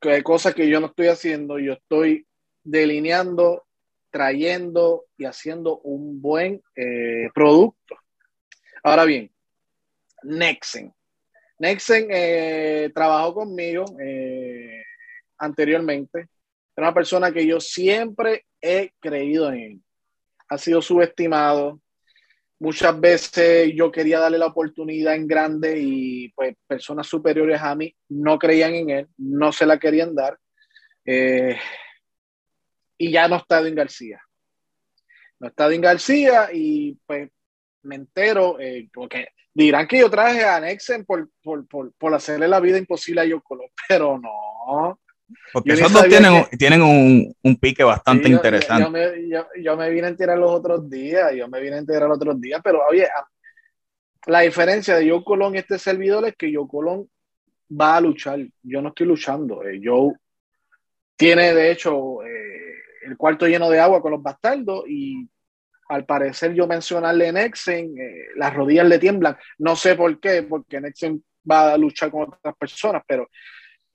Que 0.04 0.10
hay 0.10 0.22
cosas 0.22 0.54
que 0.54 0.68
yo 0.68 0.80
no 0.80 0.88
estoy 0.88 1.06
haciendo, 1.06 1.58
yo 1.58 1.72
estoy 1.72 2.26
delineando, 2.62 3.64
trayendo 4.10 5.06
y 5.16 5.24
haciendo 5.24 5.78
un 5.78 6.20
buen 6.20 6.62
eh, 6.76 7.30
producto. 7.34 7.96
Ahora 8.82 9.06
bien, 9.06 9.32
Nexen. 10.22 10.92
Nexen 11.58 12.08
eh, 12.10 12.90
trabajó 12.94 13.32
conmigo 13.32 13.86
eh, 13.98 14.82
anteriormente. 15.38 16.28
Era 16.76 16.88
una 16.88 16.94
persona 16.94 17.32
que 17.32 17.46
yo 17.46 17.58
siempre 17.58 18.44
he 18.60 18.92
creído 19.00 19.50
en 19.54 19.58
él. 19.58 19.82
Ha 20.50 20.58
sido 20.58 20.82
subestimado. 20.82 21.80
Muchas 22.60 22.98
veces 23.00 23.72
yo 23.74 23.90
quería 23.90 24.20
darle 24.20 24.38
la 24.38 24.46
oportunidad 24.46 25.14
en 25.14 25.26
grande 25.26 25.78
y 25.78 26.28
pues 26.30 26.56
personas 26.66 27.06
superiores 27.06 27.60
a 27.60 27.74
mí 27.74 27.94
no 28.08 28.38
creían 28.38 28.74
en 28.74 28.90
él, 28.90 29.08
no 29.18 29.52
se 29.52 29.66
la 29.66 29.78
querían 29.78 30.14
dar. 30.14 30.38
Eh, 31.04 31.58
y 32.96 33.10
ya 33.10 33.28
no 33.28 33.36
está 33.36 33.60
en 33.66 33.74
García. 33.74 34.20
No 35.40 35.48
está 35.48 35.72
en 35.72 35.80
García 35.80 36.48
y 36.52 36.98
pues 37.06 37.28
me 37.82 37.96
entero, 37.96 38.56
porque 38.92 39.28
dirán 39.52 39.86
que 39.86 39.98
yo 39.98 40.10
traje 40.10 40.44
a 40.44 40.60
Nexen 40.60 41.04
por, 41.04 41.28
por, 41.42 41.66
por, 41.68 41.92
por 41.94 42.14
hacerle 42.14 42.48
la 42.48 42.60
vida 42.60 42.78
imposible 42.78 43.20
a 43.20 43.24
Yoko, 43.24 43.58
pero 43.88 44.18
no. 44.18 45.00
Porque 45.52 45.72
esos 45.72 45.92
dos 45.92 46.08
tienen, 46.08 46.44
tienen 46.58 46.82
un, 46.82 47.34
un, 47.42 47.56
pique 47.56 47.84
bastante 47.84 48.28
interesante. 48.28 48.84
Yo, 48.84 48.90
me, 48.90 49.28
yo, 49.28 49.46
yo, 49.62 49.76
me, 49.76 49.90
vine 49.90 50.06
a 50.06 50.10
enterar 50.10 50.38
los 50.38 50.50
otros 50.50 50.88
días, 50.88 51.32
yo 51.34 51.48
me 51.48 51.60
vine 51.60 51.76
a 51.76 51.78
enterar 51.78 52.08
los 52.08 52.16
otros 52.16 52.40
días, 52.40 52.60
pero 52.62 52.82
oye, 52.88 53.06
la 54.26 54.40
diferencia 54.40 54.96
de 54.96 55.08
Joe 55.08 55.22
Colón 55.24 55.54
y 55.54 55.58
este 55.58 55.78
servidor 55.78 56.26
es 56.26 56.34
que 56.36 56.52
Joe 56.54 56.66
Colón 56.68 57.08
va 57.70 57.96
a 57.96 58.00
luchar. 58.00 58.40
Yo 58.62 58.80
no 58.82 58.88
estoy 58.88 59.06
luchando. 59.06 59.62
Eh, 59.64 59.80
Joe 59.82 60.14
tiene, 61.16 61.54
de 61.54 61.70
hecho, 61.70 62.22
eh, 62.24 62.74
el 63.06 63.16
cuarto 63.16 63.46
lleno 63.46 63.68
de 63.70 63.80
agua 63.80 64.00
con 64.00 64.12
los 64.12 64.22
bastardos 64.22 64.84
y 64.88 65.28
al 65.88 66.06
parecer 66.06 66.54
yo 66.54 66.66
mencionarle 66.66 67.32
Nexen, 67.32 67.98
eh, 67.98 68.28
las 68.36 68.54
rodillas 68.54 68.86
le 68.86 68.98
tiemblan. 68.98 69.36
No 69.58 69.76
sé 69.76 69.94
por 69.94 70.18
qué, 70.18 70.42
porque 70.42 70.80
Nexen 70.80 71.22
va 71.50 71.74
a 71.74 71.78
luchar 71.78 72.10
con 72.10 72.22
otras 72.22 72.56
personas, 72.56 73.02
pero 73.06 73.28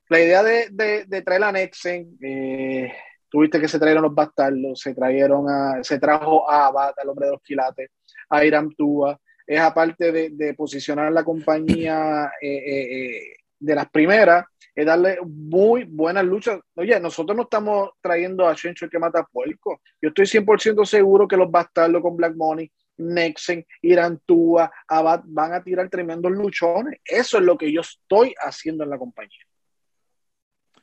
la 0.10 0.20
idea 0.20 0.44
de, 0.44 1.22
traer 1.24 1.44
a 1.44 1.52
Nexen, 1.52 2.18
eh, 2.22 2.92
tuviste 3.30 3.60
que 3.62 3.68
se 3.68 3.80
trajeron 3.80 4.04
los 4.04 4.16
bastardos, 4.16 4.80
se 4.80 4.94
trajeron 4.94 5.50
a, 5.50 5.84
se 5.84 6.00
trajo 6.00 6.50
a 6.50 6.68
Abad, 6.68 6.94
al 6.98 7.10
hombre 7.10 7.28
de 7.28 7.34
los 7.34 7.42
quilates, 7.42 7.92
a 8.30 8.44
Iram 8.44 8.74
Tua, 8.76 9.20
es 9.46 9.60
aparte 9.60 10.12
de, 10.12 10.30
de 10.32 10.54
posicionar 10.56 11.12
la 11.12 11.24
compañía 11.24 12.32
eh, 12.42 13.34
de 13.60 13.76
las 13.76 13.90
primeras, 13.90 14.46
es 14.74 14.86
darle 14.86 15.20
muy 15.26 15.84
buenas 15.84 16.24
luchas. 16.24 16.60
Oye, 16.76 17.00
nosotros 17.00 17.36
no 17.36 17.44
estamos 17.44 17.92
trayendo 18.02 18.48
a 18.48 18.54
Shencho 18.54 18.90
que 18.90 18.98
mata 18.98 19.24
puerco. 19.24 19.82
Yo 20.02 20.10
estoy 20.10 20.26
100% 20.26 20.86
seguro 20.86 21.28
que 21.28 21.36
los 21.38 21.52
bastardos 21.52 22.02
con 22.02 22.16
Black 22.16 22.36
Money, 22.36 22.72
Nexen, 22.98 23.66
Irantúa, 23.82 24.72
Abad 24.88 25.22
van 25.26 25.54
a 25.54 25.64
tirar 25.64 25.90
tremendos 25.90 26.32
luchones. 26.32 27.00
Eso 27.04 27.38
es 27.38 27.44
lo 27.44 27.58
que 27.58 27.72
yo 27.72 27.82
estoy 27.82 28.34
haciendo 28.40 28.84
en 28.84 28.90
la 28.90 28.98
compañía. 28.98 29.49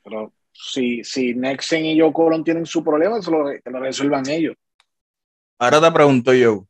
Pero 0.06 0.32
si, 0.52 1.02
si 1.02 1.34
Nexen 1.34 1.84
y 1.84 1.96
yo 1.96 2.12
Colon 2.12 2.44
tienen 2.44 2.64
su 2.64 2.84
problema, 2.84 3.20
se 3.20 3.28
lo, 3.28 3.44
que 3.44 3.70
lo 3.70 3.80
resuelvan 3.80 4.28
ellos. 4.28 4.54
Ahora 5.58 5.80
te 5.80 5.90
pregunto 5.90 6.32
yo, 6.32 6.64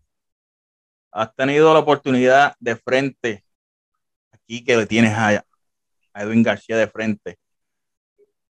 ¿has 1.13 1.35
tenido 1.35 1.75
la 1.75 1.81
oportunidad 1.81 2.55
de 2.59 2.77
frente 2.77 3.45
aquí 4.33 4.65
que 4.65 4.75
le 4.79 4.87
tienes 4.87 5.13
allá? 5.13 5.45
Edwin 6.15 6.43
García 6.43 6.79
de 6.79 6.89
frente, 6.89 7.39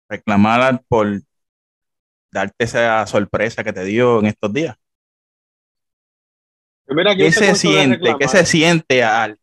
reclamar 0.08 0.82
por 0.88 1.06
darte 2.32 2.64
esa 2.64 3.06
sorpresa 3.06 3.62
que 3.62 3.72
te 3.72 3.84
dio 3.84 4.18
en 4.18 4.26
estos 4.26 4.52
días. 4.52 4.76
¿Qué 7.16 7.30
se 7.30 7.54
siente? 7.54 8.16
¿Qué 8.18 8.26
se 8.26 8.44
siente 8.44 9.04
al? 9.04 9.38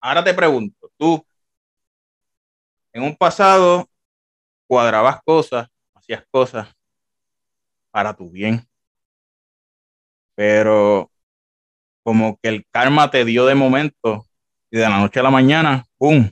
Ahora 0.00 0.24
te 0.24 0.32
pregunto, 0.32 0.90
tú 0.96 1.22
en 2.94 3.02
un 3.02 3.14
pasado 3.14 3.90
cuadrabas 4.70 5.20
cosas, 5.24 5.68
hacías 5.94 6.24
cosas 6.30 6.68
para 7.90 8.14
tu 8.14 8.30
bien, 8.30 8.64
pero 10.36 11.10
como 12.04 12.38
que 12.40 12.50
el 12.50 12.64
karma 12.70 13.10
te 13.10 13.24
dio 13.24 13.46
de 13.46 13.56
momento 13.56 14.26
y 14.70 14.78
de 14.78 14.88
la 14.88 15.00
noche 15.00 15.18
a 15.18 15.24
la 15.24 15.30
mañana, 15.32 15.84
¡pum! 15.98 16.30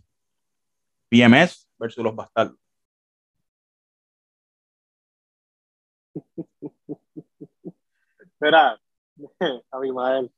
BMS 1.11 1.67
versus 1.79 2.05
los 2.05 2.15
bastardos. 2.15 2.57
Espera, 8.21 8.81
Abimael. 9.73 10.31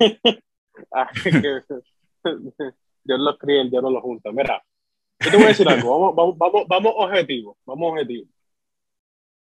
Dios 3.04 3.20
los 3.20 3.38
cría, 3.38 3.62
Dios 3.62 3.80
no 3.80 3.90
los 3.90 4.02
junta. 4.02 4.32
Mira, 4.32 4.60
yo 5.20 5.30
te 5.30 5.36
voy 5.36 5.46
a 5.46 5.48
decir 5.48 5.68
algo. 5.68 6.12
Vamos, 6.14 6.38
vamos, 6.38 6.66
vamos, 6.68 6.92
objetivo. 6.96 7.56
Vamos 7.64 7.92
objetivo. 7.92 8.28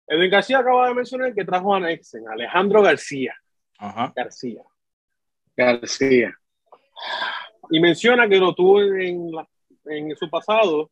Edwin 0.06 0.30
García 0.30 0.58
acaba 0.58 0.88
de 0.88 0.94
mencionar 0.94 1.34
que 1.34 1.44
trajo 1.44 1.74
a 1.74 1.80
Nexen, 1.80 2.28
Alejandro 2.28 2.82
García. 2.82 3.34
Ajá. 3.78 4.12
García. 4.14 4.62
García. 5.56 6.36
Y 7.70 7.80
menciona 7.80 8.28
que 8.28 8.38
lo 8.38 8.54
tuvo 8.54 8.82
en 8.82 9.30
la 9.30 9.48
en 9.84 10.14
su 10.16 10.28
pasado, 10.28 10.90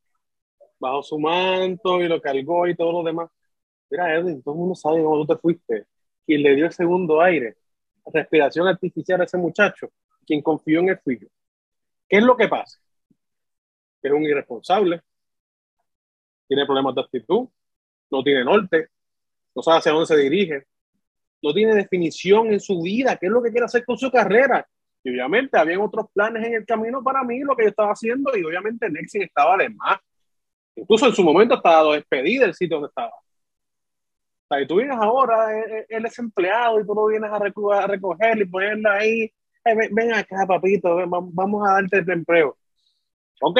bajo 0.78 1.02
su 1.02 1.18
manto 1.18 2.00
y 2.00 2.08
lo 2.08 2.20
cargó 2.20 2.66
y 2.66 2.75
todo 2.75 2.92
lo 2.92 3.02
demás. 3.02 3.30
Mira, 3.90 4.14
Edwin, 4.14 4.42
todo 4.42 4.54
el 4.54 4.61
mundo 4.61 4.75
sabe 4.75 5.02
cómo 5.02 5.25
tú 5.25 5.35
te 5.35 5.40
fuiste. 5.40 5.87
Quien 6.26 6.42
le 6.42 6.54
dio 6.54 6.66
el 6.66 6.73
segundo 6.73 7.20
aire, 7.20 7.56
respiración 8.12 8.66
artificial 8.66 9.20
a 9.20 9.25
ese 9.25 9.38
muchacho, 9.38 9.90
quien 10.26 10.42
confió 10.42 10.80
en 10.80 10.90
el 10.90 10.99
fui 10.99 11.18
¿Qué 11.18 12.16
es 12.18 12.23
lo 12.23 12.37
que 12.37 12.49
pasa? 12.49 12.78
Que 14.00 14.09
es 14.09 14.14
un 14.14 14.23
irresponsable, 14.25 15.02
tiene 16.49 16.64
problemas 16.64 16.95
de 16.95 17.02
actitud, 17.02 17.49
no 18.11 18.23
tiene 18.23 18.45
norte, 18.45 18.88
no 19.55 19.62
sabe 19.62 19.78
hacia 19.78 19.93
dónde 19.93 20.07
se 20.07 20.17
dirige. 20.17 20.67
no 21.40 21.55
tiene 21.55 21.75
definición 21.75 22.52
en 22.52 22.59
su 22.59 22.83
vida, 22.83 23.17
qué 23.17 23.26
es 23.26 23.33
lo 23.33 23.40
que 23.40 23.50
quiere 23.50 23.67
hacer 23.67 23.85
con 23.85 23.97
su 23.97 24.11
carrera. 24.11 24.67
Y 25.05 25.11
obviamente 25.11 25.57
habían 25.57 25.81
otros 25.81 26.07
planes 26.12 26.45
en 26.45 26.55
el 26.55 26.67
camino 26.67 27.02
para 27.02 27.23
mí, 27.23 27.40
lo 27.40 27.55
que 27.55 27.62
yo 27.62 27.69
estaba 27.69 27.93
haciendo, 27.93 28.37
y 28.37 28.43
obviamente 28.43 28.90
Nexin 28.90 29.23
estaba 29.23 29.57
de 29.57 29.69
más. 29.69 29.99
Incluso 30.75 31.07
en 31.07 31.14
su 31.14 31.23
momento 31.23 31.55
estaba 31.55 31.95
despedido 31.95 32.45
del 32.45 32.55
sitio 32.55 32.76
donde 32.76 32.88
estaba. 32.88 33.11
O 33.11 34.47
sea, 34.49 34.61
y 34.61 34.67
tú 34.67 34.76
vienes 34.76 34.97
ahora, 34.97 35.57
él, 35.88 36.07
es 36.07 36.19
empleado 36.19 36.81
y 36.81 36.87
tú 36.87 36.95
lo 36.95 37.07
vienes 37.07 37.31
a, 37.31 37.38
recoger 37.87 38.38
y 38.38 38.45
ponerlo 38.47 38.90
ahí. 38.90 39.33
ven, 39.64 40.12
acá, 40.12 40.45
papito, 40.47 40.97
vamos 41.07 41.69
a 41.69 41.75
darte 41.75 41.99
el 41.99 42.11
empleo. 42.11 42.58
Ok, 43.40 43.59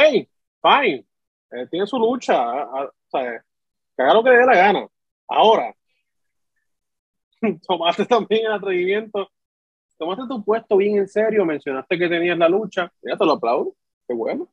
fine. 0.63 1.07
Eh, 1.51 1.67
tiene 1.71 1.87
su 1.87 1.99
lucha. 1.99 2.65
o 2.85 2.93
sea, 3.11 3.45
que 3.97 4.03
haga 4.03 4.15
lo 4.15 4.25
que 4.25 4.31
le 4.31 4.37
dé 4.39 4.47
la 4.47 4.57
gana. 4.57 4.89
Ahora, 5.29 5.75
tomaste 7.67 8.07
también 8.07 8.47
el 8.47 8.53
atrevimiento, 8.53 9.31
tomaste 9.99 10.25
tu 10.29 10.45
puesto 10.45 10.77
bien 10.77 10.99
en 10.99 11.09
serio, 11.09 11.45
mencionaste 11.45 11.99
que 11.99 12.09
tenías 12.09 12.39
la 12.39 12.49
lucha, 12.49 12.93
ya 13.03 13.17
te 13.17 13.25
lo 13.27 13.33
aplaudo, 13.33 13.75
qué 14.09 14.15
bueno. 14.15 14.49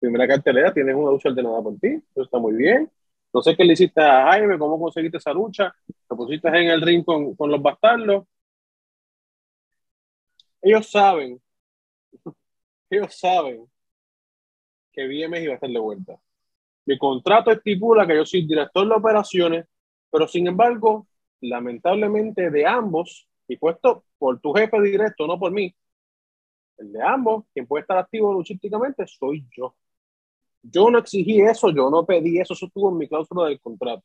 Primera 0.00 0.28
cartelera, 0.28 0.74
tienes 0.74 0.94
una 0.96 1.12
lucha 1.12 1.30
ordenada 1.30 1.62
por 1.62 1.78
ti, 1.78 1.88
eso 1.88 2.22
está 2.22 2.38
muy 2.38 2.54
bien. 2.54 2.90
No 3.32 3.42
sé 3.42 3.56
qué 3.56 3.64
le 3.64 3.74
hiciste 3.74 4.00
a 4.02 4.26
Jaime, 4.32 4.58
cómo 4.58 4.78
conseguiste 4.80 5.18
esa 5.18 5.32
lucha, 5.32 5.74
te 5.86 6.16
pusiste 6.16 6.48
en 6.48 6.70
el 6.70 6.82
ring 6.82 7.04
con, 7.04 7.34
con 7.36 7.50
los 7.50 7.62
bastardos. 7.62 8.26
Ellos 10.62 10.90
saben, 10.90 11.40
ellos 12.90 13.18
saben 13.18 13.68
que 14.94 15.06
BMS 15.06 15.42
iba 15.42 15.52
a 15.52 15.54
estar 15.56 15.70
de 15.70 15.78
vuelta. 15.78 16.18
Mi 16.86 16.98
contrato 16.98 17.50
estipula 17.50 18.06
que 18.06 18.16
yo 18.16 18.26
soy 18.26 18.46
director 18.46 18.88
de 18.88 18.94
operaciones, 18.94 19.66
pero 20.10 20.28
sin 20.28 20.46
embargo, 20.46 21.06
lamentablemente 21.40 22.50
de 22.50 22.66
ambos, 22.66 23.28
y 23.48 23.56
puesto 23.56 24.04
por 24.18 24.40
tu 24.40 24.52
jefe 24.52 24.80
directo, 24.80 25.26
no 25.26 25.38
por 25.38 25.52
mí, 25.52 25.74
el 26.78 26.92
de 26.92 27.02
ambos, 27.02 27.44
quien 27.52 27.66
puede 27.66 27.82
estar 27.82 27.98
activo 27.98 28.32
logísticamente, 28.32 29.06
soy 29.06 29.46
yo. 29.56 29.74
Yo 30.62 30.90
no 30.90 30.98
exigí 30.98 31.40
eso, 31.40 31.70
yo 31.70 31.90
no 31.90 32.04
pedí 32.06 32.38
eso, 32.38 32.54
eso 32.54 32.66
estuvo 32.66 32.90
en 32.90 32.98
mi 32.98 33.08
cláusula 33.08 33.48
del 33.48 33.60
contrato. 33.60 34.04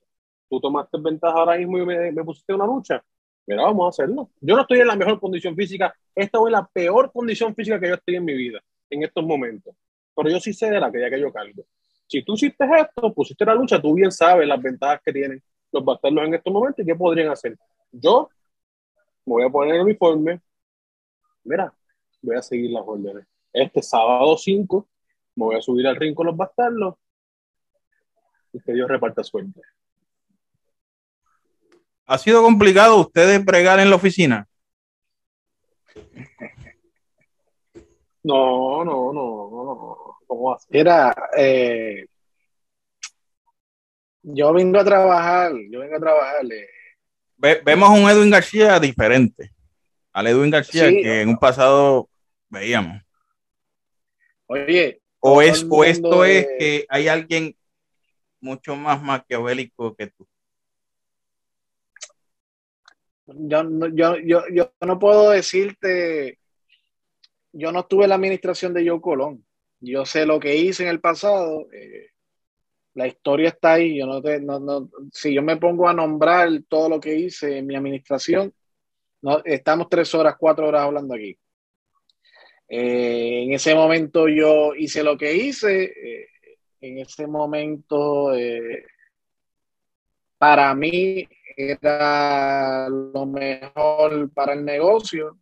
Tú 0.50 0.60
tomaste 0.60 0.98
ventaja 1.00 1.38
ahora 1.38 1.58
mismo 1.58 1.80
y 1.80 1.86
me, 1.86 2.12
me 2.12 2.24
pusiste 2.24 2.54
una 2.54 2.66
lucha. 2.66 3.04
Mira, 3.48 3.64
vamos 3.64 3.86
a 3.86 3.90
hacerlo. 3.90 4.30
Yo 4.42 4.56
no 4.56 4.62
estoy 4.62 4.80
en 4.80 4.88
la 4.88 4.96
mejor 4.96 5.20
condición 5.20 5.56
física. 5.56 5.96
Esta 6.14 6.38
es 6.38 6.52
la 6.52 6.68
peor 6.68 7.12
condición 7.12 7.56
física 7.56 7.80
que 7.80 7.88
yo 7.88 7.96
estoy 7.96 8.16
en 8.16 8.26
mi 8.26 8.34
vida 8.34 8.62
en 8.90 9.04
estos 9.04 9.24
momentos. 9.24 9.76
Pero 10.20 10.32
yo 10.32 10.40
sí 10.42 10.52
sé 10.52 10.70
de 10.70 10.82
la 10.82 10.92
que 10.92 11.00
ya 11.00 11.10
que 11.10 11.18
yo 11.18 11.32
cargo. 11.32 11.64
Si 12.06 12.22
tú 12.24 12.34
hiciste 12.34 12.66
esto, 12.78 13.14
pusiste 13.14 13.46
la 13.46 13.56
lucha, 13.56 13.82
tú 13.82 13.94
bien 13.94 14.12
sabes 14.12 14.46
las 14.46 14.62
ventajas 14.62 15.00
que 15.06 15.14
tienen 15.14 15.42
los 15.72 15.86
bastardos 15.86 16.26
en 16.26 16.34
estos 16.34 16.52
momentos 16.52 16.84
y 16.84 16.86
qué 16.86 16.94
podrían 16.94 17.30
hacer. 17.30 17.58
Yo 17.90 18.30
me 19.26 19.34
voy 19.34 19.44
a 19.46 19.50
poner 19.50 19.76
el 19.76 19.82
uniforme. 19.82 20.42
Mira, 21.46 21.74
voy 22.22 22.36
a 22.36 22.42
seguir 22.42 22.70
las 22.72 22.84
órdenes. 22.86 23.26
Este 23.54 23.82
sábado 23.82 24.38
5 24.38 24.90
me 25.36 25.46
voy 25.46 25.56
a 25.56 25.62
subir 25.62 25.88
al 25.88 25.96
ring 25.96 26.14
con 26.14 26.26
los 26.28 26.36
bastardos 26.36 26.96
y 28.52 28.60
que 28.60 28.74
Dios 28.74 28.90
reparta 28.90 29.24
suerte. 29.24 29.62
¿Ha 32.08 32.18
sido 32.18 32.42
complicado 32.42 33.00
ustedes 33.00 33.46
bregar 33.46 33.80
en 33.80 33.90
la 33.90 33.96
oficina? 33.96 34.50
No, 38.24 38.84
no, 38.84 39.14
no, 39.14 39.50
no. 39.52 40.18
¿Cómo 40.28 40.54
así? 40.54 40.68
Era, 40.70 41.16
eh, 41.36 42.06
yo 44.22 44.54
vengo 44.54 44.80
a 44.80 44.84
trabajar, 44.84 45.52
yo 45.70 45.80
vengo 45.80 45.96
a 45.96 46.00
trabajar. 46.00 46.46
vemos 47.38 47.90
un 47.90 48.10
Edwin 48.10 48.30
García 48.30 48.80
diferente 48.80 49.52
al 50.14 50.28
Edwin 50.28 50.52
García 50.52 50.90
que 50.90 51.22
en 51.22 51.30
un 51.30 51.38
pasado 51.38 52.10
veíamos. 52.50 53.02
Oye. 54.48 55.02
O, 55.22 55.42
es, 55.42 55.66
o 55.70 55.84
esto 55.84 56.24
es 56.24 56.48
que 56.58 56.86
hay 56.88 57.08
alguien 57.08 57.56
mucho 58.40 58.76
más 58.76 59.02
maquiavélico 59.02 59.96
que 59.96 60.08
tú. 60.08 60.28
Yo, 63.28 63.64
yo, 63.94 64.18
yo, 64.18 64.44
yo 64.52 64.72
no 64.82 64.98
puedo 64.98 65.30
decirte, 65.32 66.39
yo 67.52 67.72
no 67.72 67.82
estuve 67.82 68.04
en 68.04 68.10
la 68.10 68.16
administración 68.16 68.74
de 68.74 68.88
Joe 68.88 69.02
Colón. 69.02 69.46
Yo 69.80 70.06
sé 70.06 70.26
lo 70.26 70.40
que 70.40 70.56
hice 70.56 70.84
en 70.84 70.90
el 70.90 71.00
pasado. 71.00 71.68
Eh, 71.72 72.10
la 72.94 73.08
historia 73.08 73.50
está 73.50 73.74
ahí. 73.74 73.98
Yo 73.98 74.06
no 74.06 74.22
te, 74.22 74.42
no, 74.42 74.90
si 75.12 75.34
yo 75.34 75.42
me 75.42 75.58
pongo 75.58 75.88
a 75.88 75.94
nombrar 75.94 76.50
todo 76.68 76.90
lo 76.90 77.00
que 77.00 77.16
hice 77.16 77.58
en 77.58 77.68
mi 77.68 77.76
administración, 77.76 78.54
no, 79.22 79.42
estamos 79.44 79.88
tres 79.90 80.14
horas, 80.16 80.36
cuatro 80.38 80.68
horas 80.68 80.84
hablando 80.84 81.16
aquí. 81.16 81.38
Eh, 82.68 83.44
en 83.44 83.54
ese 83.54 83.74
momento 83.74 84.28
yo 84.28 84.76
hice 84.76 85.04
lo 85.04 85.18
que 85.18 85.34
hice. 85.34 85.84
Eh, 85.84 86.28
en 86.82 87.00
ese 87.00 87.28
momento, 87.28 88.32
para 90.38 90.74
mí 90.74 91.28
era 91.58 92.88
lo 92.88 93.26
mejor 93.26 94.32
para 94.34 94.54
el 94.54 94.64
negocio. 94.64 95.38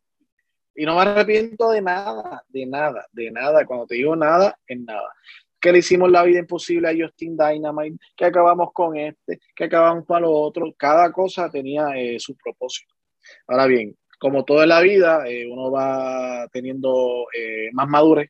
Y 0.78 0.86
no 0.86 0.96
me 0.96 1.02
arrepiento 1.02 1.72
de 1.72 1.82
nada, 1.82 2.46
de 2.48 2.66
nada, 2.66 3.06
de 3.12 3.32
nada. 3.32 3.66
Cuando 3.66 3.88
te 3.88 3.96
digo 3.96 4.16
nada, 4.16 4.58
es 4.66 4.80
nada 4.80 5.12
que 5.60 5.72
le 5.72 5.80
hicimos 5.80 6.12
la 6.12 6.24
vida 6.24 6.40
imposible 6.40 6.90
a 6.90 6.96
Justin 6.98 7.38
Dynamite, 7.38 7.98
que 8.16 8.26
acabamos 8.26 8.72
con 8.74 8.96
este, 8.96 9.40
que 9.56 9.64
acabamos 9.66 10.06
para 10.06 10.22
lo 10.22 10.32
otro. 10.32 10.74
Cada 10.78 11.12
cosa 11.12 11.50
tenía 11.50 11.90
eh, 11.96 12.20
su 12.20 12.36
propósito. 12.36 12.94
Ahora 13.48 13.66
bien, 13.66 13.98
como 14.20 14.46
toda 14.46 14.66
la 14.66 14.82
vida, 14.82 15.28
eh, 15.28 15.48
uno 15.50 15.72
va 15.72 16.48
teniendo 16.52 17.26
eh, 17.34 17.70
más 17.74 17.88
madurez, 17.88 18.30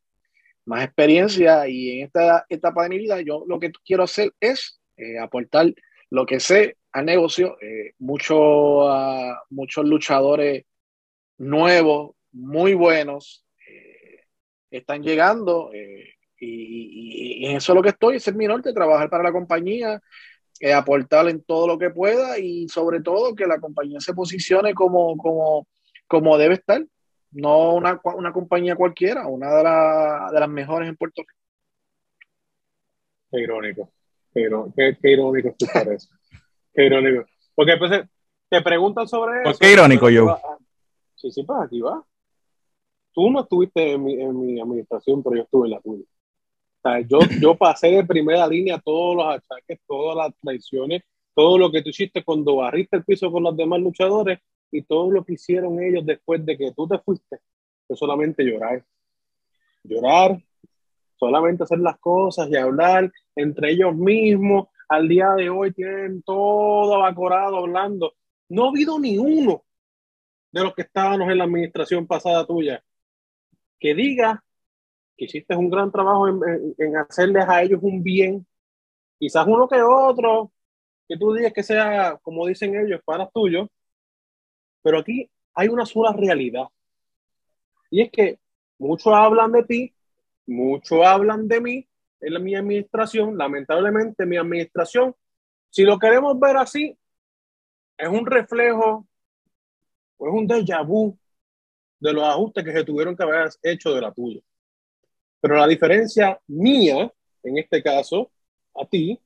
más 0.66 0.84
experiencia 0.84 1.68
y 1.68 2.00
en 2.00 2.06
esta 2.08 2.46
etapa 2.50 2.84
de 2.84 2.90
mi 2.90 2.98
vida 2.98 3.22
yo 3.22 3.44
lo 3.48 3.60
que 3.60 3.72
quiero 3.86 4.04
hacer 4.04 4.34
es 4.40 4.82
aportar 5.22 5.74
lo 6.10 6.26
que 6.26 6.40
sé 6.40 6.76
al 6.92 7.06
negocio. 7.06 7.56
muchos 8.00 8.90
muchos 9.50 9.86
luchadores 9.86 10.66
nuevos, 11.38 12.17
muy 12.38 12.74
buenos, 12.74 13.46
están 14.72 15.04
llegando. 15.04 15.72
Y, 16.40 17.46
en 17.46 17.58
eso 17.58 17.72
es 17.72 17.76
lo 17.76 17.82
que 17.82 17.90
estoy, 17.90 18.18
ese 18.18 18.30
es 18.30 18.36
mi 18.36 18.46
norte, 18.46 18.74
trabajar 18.74 19.10
para 19.10 19.24
la 19.24 19.32
compañía, 19.32 20.02
eh, 20.60 20.74
aportar 20.74 21.28
en 21.30 21.44
todo 21.44 21.68
lo 21.68 21.78
que 21.78 21.90
pueda 21.90 22.38
y 22.40 22.68
sobre 22.68 23.02
todo 23.02 23.36
que 23.36 23.48
la 23.48 23.60
compañía 23.60 24.00
se 24.00 24.14
posicione 24.14 24.74
como, 24.74 25.18
como, 25.18 25.68
como 26.08 26.38
debe 26.38 26.56
estar, 26.56 26.84
no 27.32 27.74
una, 27.76 28.00
una 28.16 28.32
compañía 28.32 28.76
cualquiera, 28.76 29.28
una 29.28 29.50
de, 29.52 30.34
de, 30.34 30.40
las 30.40 30.50
mejores 30.50 30.90
en 30.90 30.96
Puerto 30.96 31.22
Rico. 31.22 31.34
Qué 33.30 33.40
irónico, 33.42 33.92
qué, 34.34 34.98
qué, 35.02 35.12
irónico 35.12 35.50
escuchar 35.50 35.92
eso. 35.92 36.10
Qué 36.74 36.86
irónico. 36.86 37.26
Porque 37.54 37.72
después 37.72 38.02
te 38.50 38.62
preguntan 38.62 39.08
sobre 39.08 39.42
eso. 39.42 39.60
qué 39.60 39.74
irónico 39.74 40.10
yo? 40.10 40.40
Sí, 41.16 41.32
sí, 41.32 41.44
pues 41.44 41.60
aquí 41.62 41.82
va. 41.82 42.04
Tú 43.18 43.32
no 43.32 43.42
estuviste 43.42 43.94
en 43.94 44.04
mi, 44.04 44.14
en 44.22 44.40
mi 44.40 44.62
administración, 44.62 45.24
pero 45.24 45.38
yo 45.38 45.44
estuve 45.44 45.68
en 45.68 45.72
la 45.72 45.82
tuya 45.82 46.06
yo, 47.08 47.20
yo 47.42 47.56
pasé 47.56 47.88
de 47.88 48.06
primera 48.06 48.48
línea 48.48 48.80
todos 48.80 49.16
los 49.16 49.26
achaques, 49.26 49.80
todas 49.88 50.16
las 50.16 50.36
traiciones, 50.42 51.04
todo 51.34 51.58
lo 51.58 51.72
que 51.72 51.82
tú 51.82 51.90
hiciste 51.90 52.24
cuando 52.24 52.58
barriste 52.58 52.98
el 52.98 53.04
piso 53.04 53.32
con 53.32 53.44
los 53.44 53.56
demás 53.56 53.80
luchadores 53.80 54.40
y 54.72 54.82
todo 54.84 55.12
lo 55.12 55.24
que 55.24 55.34
hicieron 55.34 55.82
ellos 55.82 56.06
después 56.06 56.46
de 56.46 56.58
que 56.58 56.72
tú 56.74 56.88
te 56.88 56.98
fuiste, 57.00 57.40
fue 57.86 57.96
solamente 57.96 58.44
llorar. 58.44 58.84
Llorar, 59.84 60.42
solamente 61.18 61.64
hacer 61.64 61.80
las 61.80 61.98
cosas 62.00 62.50
y 62.50 62.56
hablar 62.56 63.12
entre 63.36 63.72
ellos 63.72 63.96
mismos. 63.96 64.68
Al 64.90 65.08
día 65.08 65.32
de 65.32 65.50
hoy 65.50 65.74
tienen 65.74 66.22
todo 66.24 66.96
abacorado 66.96 67.58
hablando. 67.58 68.14
No 68.50 68.66
ha 68.66 68.70
habido 68.70 69.00
ni 69.00 69.18
uno 69.18 69.64
de 70.52 70.64
los 70.64 70.74
que 70.74 70.84
estábamos 70.84 71.30
en 71.30 71.38
la 71.38 71.44
administración 71.44 72.08
pasada 72.08 72.46
tuya 72.46 72.84
que 73.80 73.94
diga 73.94 74.44
que 75.18 75.26
hiciste 75.26 75.56
un 75.56 75.70
gran 75.70 75.92
trabajo 75.92 76.28
en, 76.28 76.98
hacerles 76.98 77.46
a 77.48 77.64
ellos 77.64 77.80
un 77.82 78.04
bien, 78.04 78.46
quizás 79.20 79.46
uno 79.48 79.68
que 79.68 79.82
otro, 79.82 80.52
que 81.08 81.18
tú 81.18 81.34
digas 81.34 81.54
que 81.54 81.64
sea, 81.64 82.18
como 82.22 82.46
dicen 82.48 82.76
ellos, 82.76 83.02
para 83.04 83.30
tuyo, 83.30 83.70
pero 84.84 85.00
aquí 85.00 85.30
hay 85.56 85.68
una 85.70 85.86
sola 85.86 86.14
realidad. 86.14 86.66
Y 87.90 88.02
es 88.02 88.12
que 88.12 88.40
muchos 88.78 89.14
hablan 89.14 89.52
de 89.52 89.64
ti, 89.64 89.96
muchos 90.46 91.06
hablan 91.06 91.48
de 91.48 91.62
mí 91.62 91.88
en 92.22 92.44
mi 92.44 92.56
administración. 92.56 93.38
Lamentablemente, 93.38 94.26
mi 94.26 94.38
administración, 94.38 95.16
si 95.70 95.84
lo 95.84 95.98
queremos 95.98 96.40
ver 96.40 96.58
así, 96.58 96.98
es 97.98 98.08
un 98.08 98.26
reflejo 98.26 99.08
o 100.18 100.28
es 100.28 100.34
un 100.34 100.48
déjà 100.48 100.86
vu 100.86 101.18
de 102.00 102.14
los 102.14 102.24
ajustes 102.24 102.64
que 102.64 102.72
se 102.72 102.84
tuvieron 102.84 103.16
que 103.16 103.24
haber 103.24 103.50
hecho 103.64 103.94
de 103.94 104.02
la 104.02 104.12
tuya. 104.12 104.42
Pero 105.40 105.56
la 105.56 105.68
diferencia 105.68 106.40
mía, 106.48 107.12
en 107.44 107.58
este 107.58 107.82
caso, 107.82 108.32
a 108.76 108.86
ti, 108.86 109.20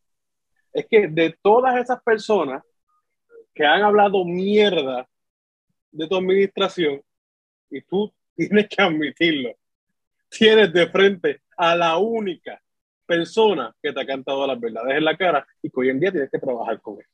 es 0.73 0.86
que 0.88 1.07
de 1.07 1.38
todas 1.41 1.75
esas 1.77 2.01
personas 2.01 2.63
que 3.53 3.65
han 3.65 3.81
hablado 3.81 4.23
mierda 4.23 5.07
de 5.91 6.07
tu 6.07 6.15
administración 6.15 7.01
y 7.69 7.81
tú 7.81 8.13
tienes 8.36 8.67
que 8.69 8.81
admitirlo. 8.81 9.51
Tienes 10.29 10.71
de 10.71 10.88
frente 10.88 11.41
a 11.57 11.75
la 11.75 11.97
única 11.97 12.62
persona 13.05 13.75
que 13.81 13.91
te 13.91 13.99
ha 13.99 14.05
cantado 14.05 14.47
las 14.47 14.60
verdades 14.60 14.97
en 14.97 15.03
la 15.03 15.17
cara 15.17 15.45
y 15.62 15.69
que 15.69 15.79
hoy 15.79 15.89
en 15.89 15.99
día 15.99 16.12
tienes 16.12 16.31
que 16.31 16.39
trabajar 16.39 16.79
con 16.81 16.99
él. 16.99 17.05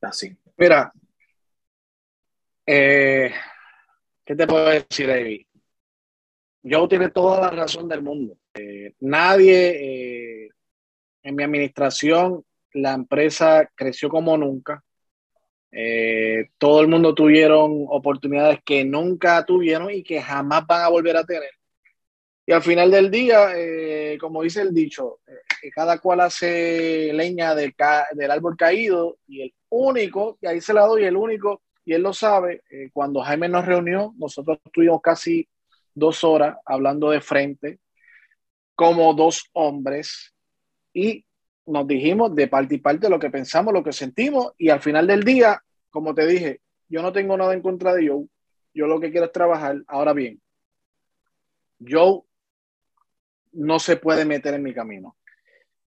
Así. 0.00 0.36
Mira, 0.56 0.92
eh, 2.64 3.32
¿qué 4.26 4.36
te 4.36 4.46
puedo 4.46 4.66
decir, 4.66 5.06
David? 5.06 5.46
Yo 6.62 6.88
tiene 6.88 7.10
toda 7.10 7.40
la 7.40 7.50
razón 7.50 7.88
del 7.88 8.02
mundo. 8.02 8.36
Eh, 8.52 8.92
nadie 9.00 10.44
eh, 10.44 10.48
en 11.22 11.34
mi 11.34 11.44
administración, 11.44 12.44
la 12.74 12.92
empresa 12.92 13.70
creció 13.74 14.10
como 14.10 14.36
nunca. 14.36 14.82
todo 16.58 16.80
el 16.80 16.88
mundo 16.88 17.14
tuvieron 17.14 17.86
oportunidades 17.88 18.60
que 18.64 18.84
nunca 18.84 19.44
tuvieron 19.44 19.90
y 19.90 20.02
que 20.02 20.20
jamás 20.20 20.66
van 20.66 20.82
a 20.82 20.88
volver 20.88 21.16
a 21.16 21.24
tener. 21.24 21.50
Y 22.48 22.52
al 22.52 22.62
final 22.62 22.92
del 22.92 23.10
día, 23.10 23.48
eh, 23.56 24.16
como 24.20 24.42
dice 24.42 24.60
el 24.62 24.72
dicho, 24.72 25.18
eh, 25.26 25.70
cada 25.74 25.98
cual 25.98 26.20
hace 26.20 27.12
leña 27.12 27.56
del, 27.56 27.74
del, 28.12 28.30
árbol 28.30 28.56
caído 28.56 29.18
y 29.26 29.42
el 29.42 29.54
único, 29.68 30.38
y 30.40 30.46
ahí 30.46 30.60
se 30.60 30.72
la 30.72 30.86
doy, 30.86 31.04
el 31.04 31.16
único, 31.16 31.62
y 31.86 31.94
él 31.94 32.02
lo 32.02 32.12
sabe, 32.12 32.64
eh, 32.68 32.90
cuando 32.92 33.22
Jaime 33.22 33.48
nos 33.48 33.64
reunió, 33.64 34.12
nosotros 34.18 34.58
estuvimos 34.64 35.00
casi 35.00 35.48
dos 35.94 36.24
horas 36.24 36.58
hablando 36.66 37.10
de 37.10 37.20
frente, 37.20 37.78
como 38.74 39.14
dos 39.14 39.48
hombres, 39.52 40.34
y 40.92 41.24
nos 41.64 41.86
dijimos 41.86 42.34
de 42.34 42.48
parte 42.48 42.74
y 42.74 42.78
parte 42.78 43.08
lo 43.08 43.20
que 43.20 43.30
pensamos, 43.30 43.72
lo 43.72 43.84
que 43.84 43.92
sentimos, 43.92 44.52
y 44.58 44.68
al 44.68 44.82
final 44.82 45.06
del 45.06 45.22
día, 45.22 45.62
como 45.88 46.12
te 46.12 46.26
dije, 46.26 46.60
yo 46.88 47.02
no 47.02 47.12
tengo 47.12 47.36
nada 47.36 47.54
en 47.54 47.62
contra 47.62 47.94
de 47.94 48.08
Joe, 48.08 48.26
yo 48.74 48.86
lo 48.88 48.98
que 48.98 49.12
quiero 49.12 49.26
es 49.26 49.32
trabajar. 49.32 49.80
Ahora 49.86 50.12
bien, 50.12 50.40
Joe 51.80 52.22
no 53.52 53.78
se 53.78 53.96
puede 53.96 54.24
meter 54.24 54.54
en 54.54 54.62
mi 54.64 54.74
camino. 54.74 55.16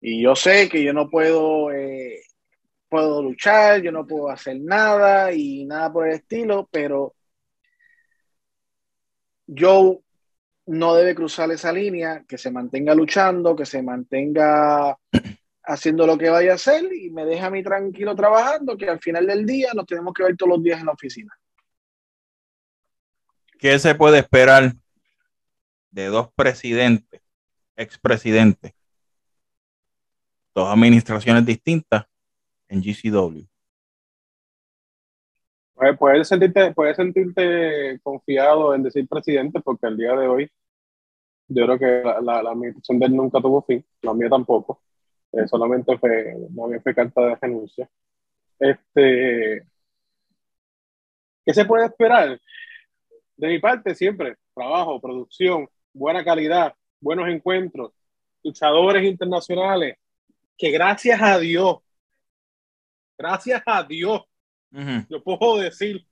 Y 0.00 0.22
yo 0.22 0.36
sé 0.36 0.68
que 0.68 0.82
yo 0.84 0.92
no 0.92 1.10
puedo, 1.10 1.72
eh, 1.72 2.20
puedo 2.90 3.22
luchar, 3.22 3.80
yo 3.80 3.90
no 3.90 4.06
puedo 4.06 4.28
hacer 4.28 4.60
nada 4.60 5.32
y 5.32 5.64
nada 5.64 5.90
por 5.92 6.08
el 6.08 6.14
estilo, 6.14 6.68
pero 6.70 7.14
yo 9.46 10.00
no 10.66 10.94
debe 10.94 11.14
cruzar 11.14 11.50
esa 11.50 11.72
línea, 11.72 12.24
que 12.28 12.36
se 12.36 12.50
mantenga 12.50 12.94
luchando, 12.94 13.56
que 13.56 13.64
se 13.64 13.82
mantenga 13.82 14.96
haciendo 15.64 16.06
lo 16.06 16.18
que 16.18 16.28
vaya 16.28 16.52
a 16.52 16.56
hacer 16.56 16.92
y 16.92 17.10
me 17.10 17.24
deja 17.24 17.46
a 17.46 17.50
mí 17.50 17.62
tranquilo 17.62 18.14
trabajando, 18.14 18.76
que 18.76 18.90
al 18.90 19.00
final 19.00 19.26
del 19.26 19.46
día 19.46 19.70
nos 19.74 19.86
tenemos 19.86 20.12
que 20.12 20.24
ver 20.24 20.36
todos 20.36 20.50
los 20.50 20.62
días 20.62 20.80
en 20.80 20.86
la 20.86 20.92
oficina. 20.92 21.32
¿Qué 23.58 23.78
se 23.78 23.94
puede 23.94 24.18
esperar 24.18 24.74
de 25.90 26.06
dos 26.06 26.30
presidentes 26.34 27.20
expresidente. 27.80 28.74
Dos 30.54 30.68
administraciones 30.68 31.46
distintas 31.46 32.04
en 32.70 32.80
GCW. 32.80 33.46
Pues, 35.74 35.98
puedes 35.98 36.28
sentirte, 36.28 36.72
puedes 36.72 36.96
sentirte 36.96 37.98
confiado 38.02 38.74
en 38.74 38.82
decir 38.82 39.06
presidente 39.08 39.60
porque 39.60 39.86
el 39.86 39.96
día 39.96 40.14
de 40.14 40.28
hoy 40.28 40.50
yo 41.48 41.64
creo 41.66 41.78
que 41.78 42.02
la, 42.22 42.42
la, 42.42 42.50
administración 42.50 42.98
de 42.98 43.06
él 43.06 43.16
nunca 43.16 43.40
tuvo 43.40 43.62
fin, 43.62 43.84
la 44.02 44.14
mía 44.14 44.28
tampoco. 44.28 44.82
Eh, 45.32 45.46
solamente 45.48 45.96
fue, 45.98 46.36
fue 46.82 46.94
carta 46.94 47.20
de 47.22 47.36
renuncia. 47.36 47.88
Este, 48.58 49.66
¿Qué 51.44 51.54
se 51.54 51.64
puede 51.64 51.86
esperar? 51.86 52.40
De 53.36 53.48
mi 53.48 53.58
parte, 53.58 53.94
siempre, 53.94 54.36
trabajo, 54.54 55.00
producción, 55.00 55.68
buena 55.92 56.24
calidad, 56.24 56.74
buenos 57.00 57.28
encuentros, 57.28 57.92
luchadores 58.44 59.04
internacionales, 59.04 59.96
que 60.58 60.70
gracias 60.70 61.20
a 61.22 61.38
Dios, 61.38 61.78
gracias 63.20 63.62
a 63.66 63.82
Dios, 63.82 64.22
yo 65.10 65.22
puedo 65.22 65.58
decir 65.58 66.02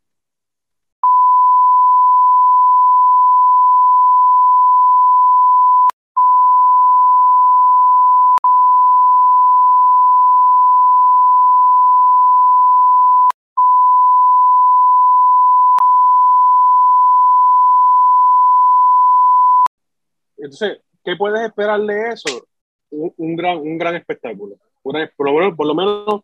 Entonces, 20.36 20.80
¿qué 21.04 21.14
puedes 21.16 21.46
esperar 21.46 21.80
de 21.82 22.10
eso? 22.10 22.46
Un, 22.90 23.36
gran, 23.36 23.58
un 23.58 23.76
gran 23.76 23.96
espectáculo. 23.96 24.56
por, 24.82 25.66
lo 25.66 25.74
menos, 25.74 26.22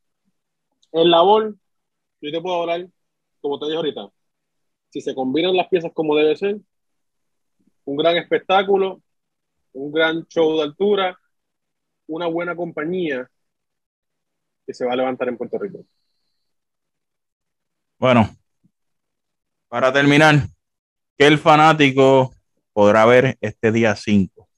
en 0.94 1.10
labor, 1.10 1.54
yo 2.20 2.30
te 2.30 2.40
puedo 2.40 2.62
hablar, 2.62 2.86
como 3.40 3.58
te 3.58 3.66
dije 3.66 3.76
ahorita, 3.76 4.08
si 4.90 5.00
se 5.00 5.14
combinan 5.14 5.56
las 5.56 5.68
piezas 5.68 5.92
como 5.92 6.14
debe 6.14 6.36
ser, 6.36 6.58
un 7.84 7.96
gran 7.96 8.16
espectáculo, 8.16 9.02
un 9.72 9.92
gran 9.92 10.24
show 10.28 10.56
de 10.56 10.62
altura, 10.62 11.18
una 12.06 12.26
buena 12.28 12.54
compañía 12.54 13.28
que 14.64 14.72
se 14.72 14.86
va 14.86 14.92
a 14.92 14.96
levantar 14.96 15.28
en 15.28 15.36
Puerto 15.36 15.58
Rico. 15.58 15.84
Bueno, 17.98 18.28
para 19.68 19.92
terminar, 19.92 20.36
¿qué 21.18 21.26
el 21.26 21.38
fanático 21.38 22.32
podrá 22.72 23.04
ver 23.04 23.36
este 23.40 23.72
día 23.72 23.96
5. 23.96 24.48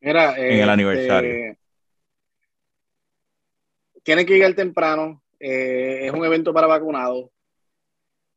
en 0.00 0.16
el 0.16 0.60
este, 0.60 0.62
aniversario. 0.70 1.61
Tienes 4.02 4.26
que 4.26 4.34
llegar 4.34 4.54
temprano. 4.54 5.22
Eh, 5.38 6.06
es 6.06 6.12
un 6.12 6.24
evento 6.24 6.52
para 6.52 6.66
vacunados. 6.66 7.30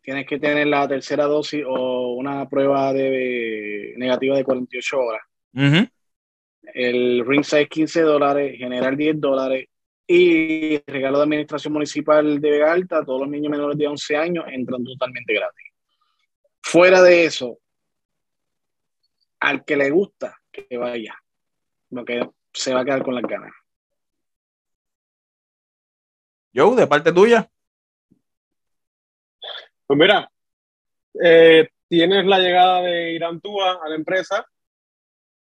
Tienes 0.02 0.26
que 0.28 0.40
tener 0.40 0.68
la 0.68 0.88
tercera 0.88 1.26
dosis 1.26 1.64
o 1.68 2.14
una 2.14 2.48
prueba 2.48 2.94
de 2.94 3.96
negativa 3.98 4.38
de 4.38 4.44
48 4.44 5.00
horas. 5.00 5.22
El 6.74 7.26
ring 7.26 7.44
size 7.44 7.68
15 7.68 8.02
dólares, 8.02 8.58
general 8.58 8.98
10 8.98 9.20
dólares 9.20 9.68
y 10.08 10.78
regalo 10.86 11.18
de 11.18 11.24
administración 11.24 11.74
municipal 11.74 12.40
de 12.40 12.52
Vega 12.52 12.72
Alta, 12.72 13.04
todos 13.04 13.22
los 13.22 13.30
niños 13.30 13.50
menores 13.50 13.78
de 13.78 13.88
11 13.88 14.18
años 14.18 14.46
entran 14.48 14.84
totalmente 14.84 15.34
gratis. 15.34 15.66
Fuera 16.62 17.02
de 17.02 17.26
eso, 17.26 17.60
al 19.40 19.66
que 19.66 19.76
le 19.76 19.90
gusta, 19.90 20.38
que 20.52 20.78
vaya. 20.78 21.16
No 21.90 22.06
que 22.06 22.28
se 22.54 22.74
va 22.74 22.82
a 22.82 22.86
quedar 22.86 23.04
con 23.04 23.16
las 23.16 23.24
ganas. 23.24 23.52
Joe, 26.56 26.76
de 26.76 26.88
parte 26.88 27.12
tuya. 27.12 27.50
Pues 29.86 30.00
mira, 30.00 30.32
eh, 31.24 31.70
tienes 31.88 32.26
la 32.26 32.40
llegada 32.40 32.82
de 32.82 33.14
Irán 33.14 33.42
Túa 33.42 33.80
a 33.84 33.90
la 33.90 33.96
empresa, 33.96 34.46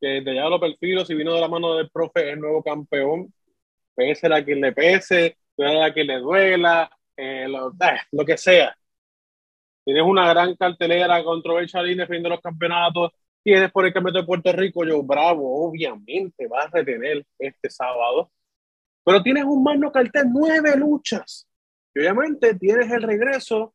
que 0.00 0.22
te 0.22 0.32
lleva 0.32 0.48
los 0.48 0.60
perfilos 0.60 1.10
y 1.10 1.14
vino 1.14 1.34
de 1.34 1.40
la 1.40 1.48
mano 1.48 1.74
del 1.74 1.90
profe, 1.90 2.30
el 2.30 2.40
nuevo 2.40 2.62
campeón. 2.62 3.32
Pese 3.94 4.32
a 4.32 4.44
quien 4.44 4.60
le 4.60 4.72
pese, 4.72 5.36
a 5.58 5.92
quien 5.92 6.06
le 6.06 6.18
duela, 6.20 6.90
eh, 7.16 7.46
lo, 7.48 7.70
eh, 7.70 8.00
lo 8.12 8.24
que 8.24 8.38
sea 8.38 8.74
tienes 9.84 10.02
una 10.04 10.28
gran 10.28 10.54
cartelera 10.56 11.22
controversial 11.24 11.90
y 11.90 11.94
defendiendo 11.94 12.28
los 12.28 12.40
campeonatos, 12.40 13.12
tienes 13.42 13.70
por 13.72 13.86
el 13.86 13.92
campeonato 13.92 14.20
de 14.20 14.26
Puerto 14.26 14.52
Rico, 14.52 14.84
yo 14.84 15.02
bravo, 15.02 15.68
obviamente 15.68 16.46
vas 16.46 16.66
a 16.66 16.78
retener 16.78 17.24
este 17.38 17.70
sábado, 17.70 18.30
pero 19.04 19.22
tienes 19.22 19.44
un 19.44 19.62
magno 19.62 19.90
cartel, 19.90 20.26
nueve 20.30 20.76
luchas, 20.76 21.46
y 21.94 22.00
obviamente 22.00 22.54
tienes 22.54 22.90
el 22.90 23.02
regreso 23.02 23.74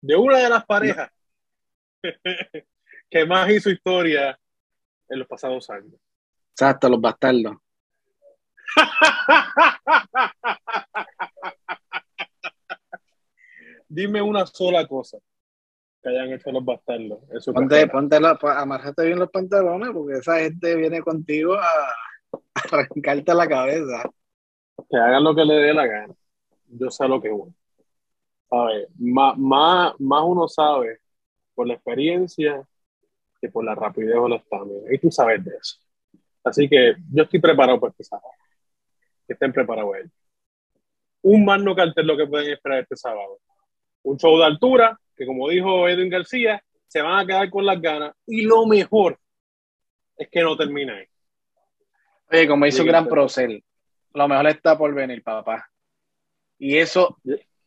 de 0.00 0.16
una 0.16 0.38
de 0.38 0.48
las 0.48 0.64
parejas 0.66 1.10
que 3.10 3.24
más 3.26 3.50
hizo 3.50 3.70
historia 3.70 4.38
en 5.08 5.18
los 5.18 5.28
pasados 5.28 5.68
años. 5.70 5.94
Exacto, 6.52 6.88
los 6.88 7.00
bastardos. 7.00 7.56
dime 13.88 14.22
una 14.22 14.46
sola 14.46 14.86
cosa 14.86 15.18
que 16.02 16.08
hayan 16.08 16.32
hecho 16.32 16.50
los 16.50 16.64
bastardos. 16.64 17.20
Ponte, 17.52 17.86
ponte 17.88 18.16
amarrate 18.16 19.04
bien 19.06 19.18
los 19.18 19.30
pantalones 19.30 19.90
porque 19.92 20.14
esa 20.18 20.38
gente 20.38 20.74
viene 20.74 21.02
contigo 21.02 21.54
a, 21.54 21.68
arrancarte 22.54 23.34
la 23.34 23.48
cabeza. 23.48 24.10
Que 24.88 24.96
hagan 24.96 25.24
lo 25.24 25.34
que 25.34 25.44
le 25.44 25.54
dé 25.54 25.74
la 25.74 25.86
gana. 25.86 26.14
Yo 26.68 26.90
sé 26.90 27.06
lo 27.08 27.20
que 27.20 27.30
voy. 27.30 27.52
¿Sabes? 28.48 28.88
Más, 28.98 29.36
más, 29.38 29.94
más 29.98 30.22
uno 30.24 30.48
sabe 30.48 31.00
por 31.54 31.66
la 31.66 31.74
experiencia 31.74 32.66
que 33.40 33.48
por 33.48 33.64
la 33.64 33.74
rapidez 33.74 34.16
o 34.16 34.28
la 34.28 34.36
estamina. 34.36 34.92
Y 34.92 34.98
tú 34.98 35.10
sabes 35.10 35.44
de 35.44 35.50
eso. 35.56 35.76
Así 36.44 36.68
que 36.68 36.94
yo 37.12 37.24
estoy 37.24 37.40
preparado 37.40 37.80
para 37.80 37.90
este 37.90 38.04
sábado. 38.04 38.28
Que 39.26 39.34
estén 39.34 39.52
preparados 39.52 39.96
ellos. 39.96 40.12
un 41.22 41.44
magno 41.44 41.74
cartel 41.74 42.06
lo 42.06 42.16
que 42.16 42.26
pueden 42.26 42.52
esperar 42.52 42.80
este 42.80 42.96
sábado. 42.96 43.38
Un 44.02 44.18
show 44.18 44.36
de 44.38 44.44
altura, 44.44 44.98
que 45.16 45.26
como 45.26 45.48
dijo 45.48 45.88
Edwin 45.88 46.08
García, 46.08 46.62
se 46.88 47.00
van 47.00 47.20
a 47.20 47.26
quedar 47.26 47.50
con 47.50 47.64
las 47.64 47.80
ganas. 47.80 48.14
Y 48.26 48.42
lo 48.42 48.66
mejor 48.66 49.18
es 50.16 50.28
que 50.30 50.42
no 50.42 50.56
termina 50.56 50.96
ahí. 50.96 51.06
Oye, 52.32 52.48
como 52.48 52.64
hizo 52.64 52.82
Gran 52.82 53.06
Procel, 53.06 53.62
lo 54.14 54.26
mejor 54.26 54.46
está 54.46 54.76
por 54.78 54.94
venir, 54.94 55.22
papá. 55.22 55.68
Y 56.58 56.78
eso 56.78 57.18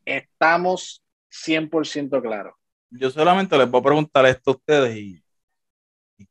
estamos 0.04 1.04
100% 1.30 2.22
claros. 2.22 2.56
Yo 2.90 3.12
solamente 3.12 3.56
les 3.58 3.70
voy 3.70 3.82
a 3.82 3.84
preguntar 3.84 4.26
esto 4.26 4.52
a 4.52 4.54
ustedes 4.56 4.98
y, 4.98 5.24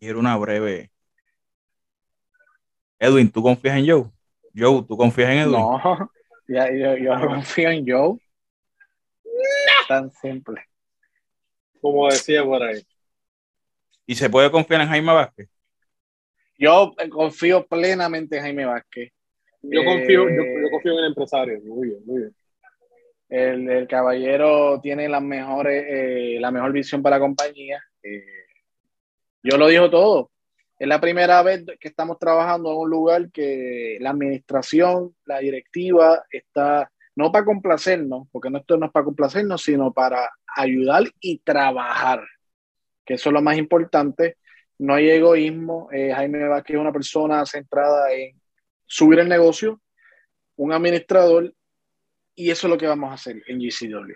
quiero 0.01 0.19
una 0.19 0.37
breve. 0.37 0.91
Edwin, 2.99 3.31
¿tú 3.31 3.41
confías 3.41 3.77
en 3.77 3.89
Joe? 3.89 4.11
Joe, 4.57 4.83
¿tú 4.83 4.97
confías 4.97 5.31
en 5.31 5.39
Edwin? 5.39 5.53
No, 5.53 6.11
yo, 6.49 6.97
yo 6.97 7.17
no 7.17 7.27
confío 7.29 7.71
en 7.71 7.85
Joe. 7.87 8.19
Tan 9.87 10.11
simple. 10.11 10.61
Como 11.81 12.09
decía 12.09 12.43
por 12.43 12.63
ahí. 12.63 12.83
¿Y 14.07 14.15
se 14.17 14.29
puede 14.29 14.51
confiar 14.51 14.81
en 14.81 14.89
Jaime 14.89 15.13
Vázquez? 15.13 15.54
Yo 16.59 16.95
confío 17.11 17.67
plenamente 17.67 18.37
en 18.37 18.43
Jaime 18.43 18.67
Vázquez. 18.67 19.13
Yo 19.63 19.85
confío, 19.85 20.29
yo, 20.29 20.43
eh, 20.43 20.71
confío 20.71 20.93
en 20.93 20.99
el 20.99 21.05
empresario. 21.07 21.61
Muy 21.65 21.89
bien, 21.89 22.01
muy 22.05 22.21
bien. 22.21 22.35
El, 23.29 23.89
caballero 23.89 24.81
tiene 24.81 25.09
las 25.09 25.23
mejores, 25.23 25.85
eh, 25.89 26.39
la 26.41 26.51
mejor 26.51 26.73
visión 26.73 27.03
para 27.03 27.17
la 27.17 27.21
compañía. 27.21 27.83
Eh, 28.03 28.25
yo 29.43 29.57
lo 29.57 29.69
digo 29.69 29.91
todo. 29.91 30.31
Es 30.79 30.87
la 30.87 31.01
primera 31.01 31.43
vez 31.43 31.65
que 31.81 31.89
estamos 31.89 32.19
trabajando 32.19 32.71
en 32.71 32.79
un 32.79 32.91
lugar 32.91 33.31
que 33.31 33.97
la 34.01 34.11
administración, 34.11 35.15
la 35.25 35.39
directiva 35.39 36.25
está 36.31 36.91
no 37.17 37.31
para 37.31 37.45
complacernos, 37.45 38.27
porque 38.33 38.51
no, 38.51 38.59
esto 38.59 38.77
no 38.77 38.87
es 38.87 38.93
para 38.93 39.05
complacernos, 39.05 39.63
sino 39.63 39.93
para 39.93 40.31
ayudar 40.57 41.05
y 41.21 41.39
trabajar, 41.39 42.25
que 43.05 43.15
eso 43.15 43.29
es 43.29 43.33
lo 43.33 43.43
más 43.43 43.57
importante. 43.57 44.37
No 44.79 44.95
hay 44.95 45.11
egoísmo. 45.11 45.89
Eh, 45.93 46.13
Jaime 46.15 46.49
Vázquez 46.49 46.75
es 46.75 46.81
una 46.81 46.93
persona 46.93 47.47
centrada 47.47 48.13
en 48.13 48.41
subir 48.87 49.19
el 49.19 49.29
negocio, 49.29 49.81
un 50.57 50.73
administrador, 50.73 51.55
y 52.35 52.51
eso 52.51 52.67
es 52.67 52.71
lo 52.71 52.79
que 52.79 52.87
vamos 52.87 53.11
a 53.11 53.15
hacer 53.15 53.43
en 53.47 53.59
GCW. 53.59 54.15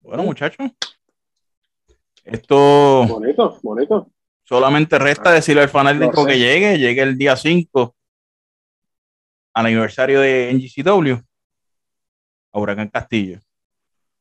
Bueno, 0.00 0.22
muchachos. 0.22 0.70
Esto. 2.24 3.06
Bonito, 3.06 3.58
bonito. 3.62 4.10
Solamente 4.44 4.98
resta 4.98 5.32
decirle 5.32 5.62
al 5.62 5.68
fanático 5.68 6.24
que 6.24 6.38
llegue, 6.38 6.78
llegue 6.78 7.02
el 7.02 7.18
día 7.18 7.36
5 7.36 7.94
al 9.54 9.66
aniversario 9.66 10.20
de 10.20 10.52
NGCW 10.54 11.22
a 12.52 12.58
Huracán 12.58 12.88
Castillo. 12.88 13.40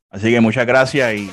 Así 0.10 0.32
que 0.32 0.42
muchas 0.42 0.66
gracias 0.66 1.13
y 1.16 1.32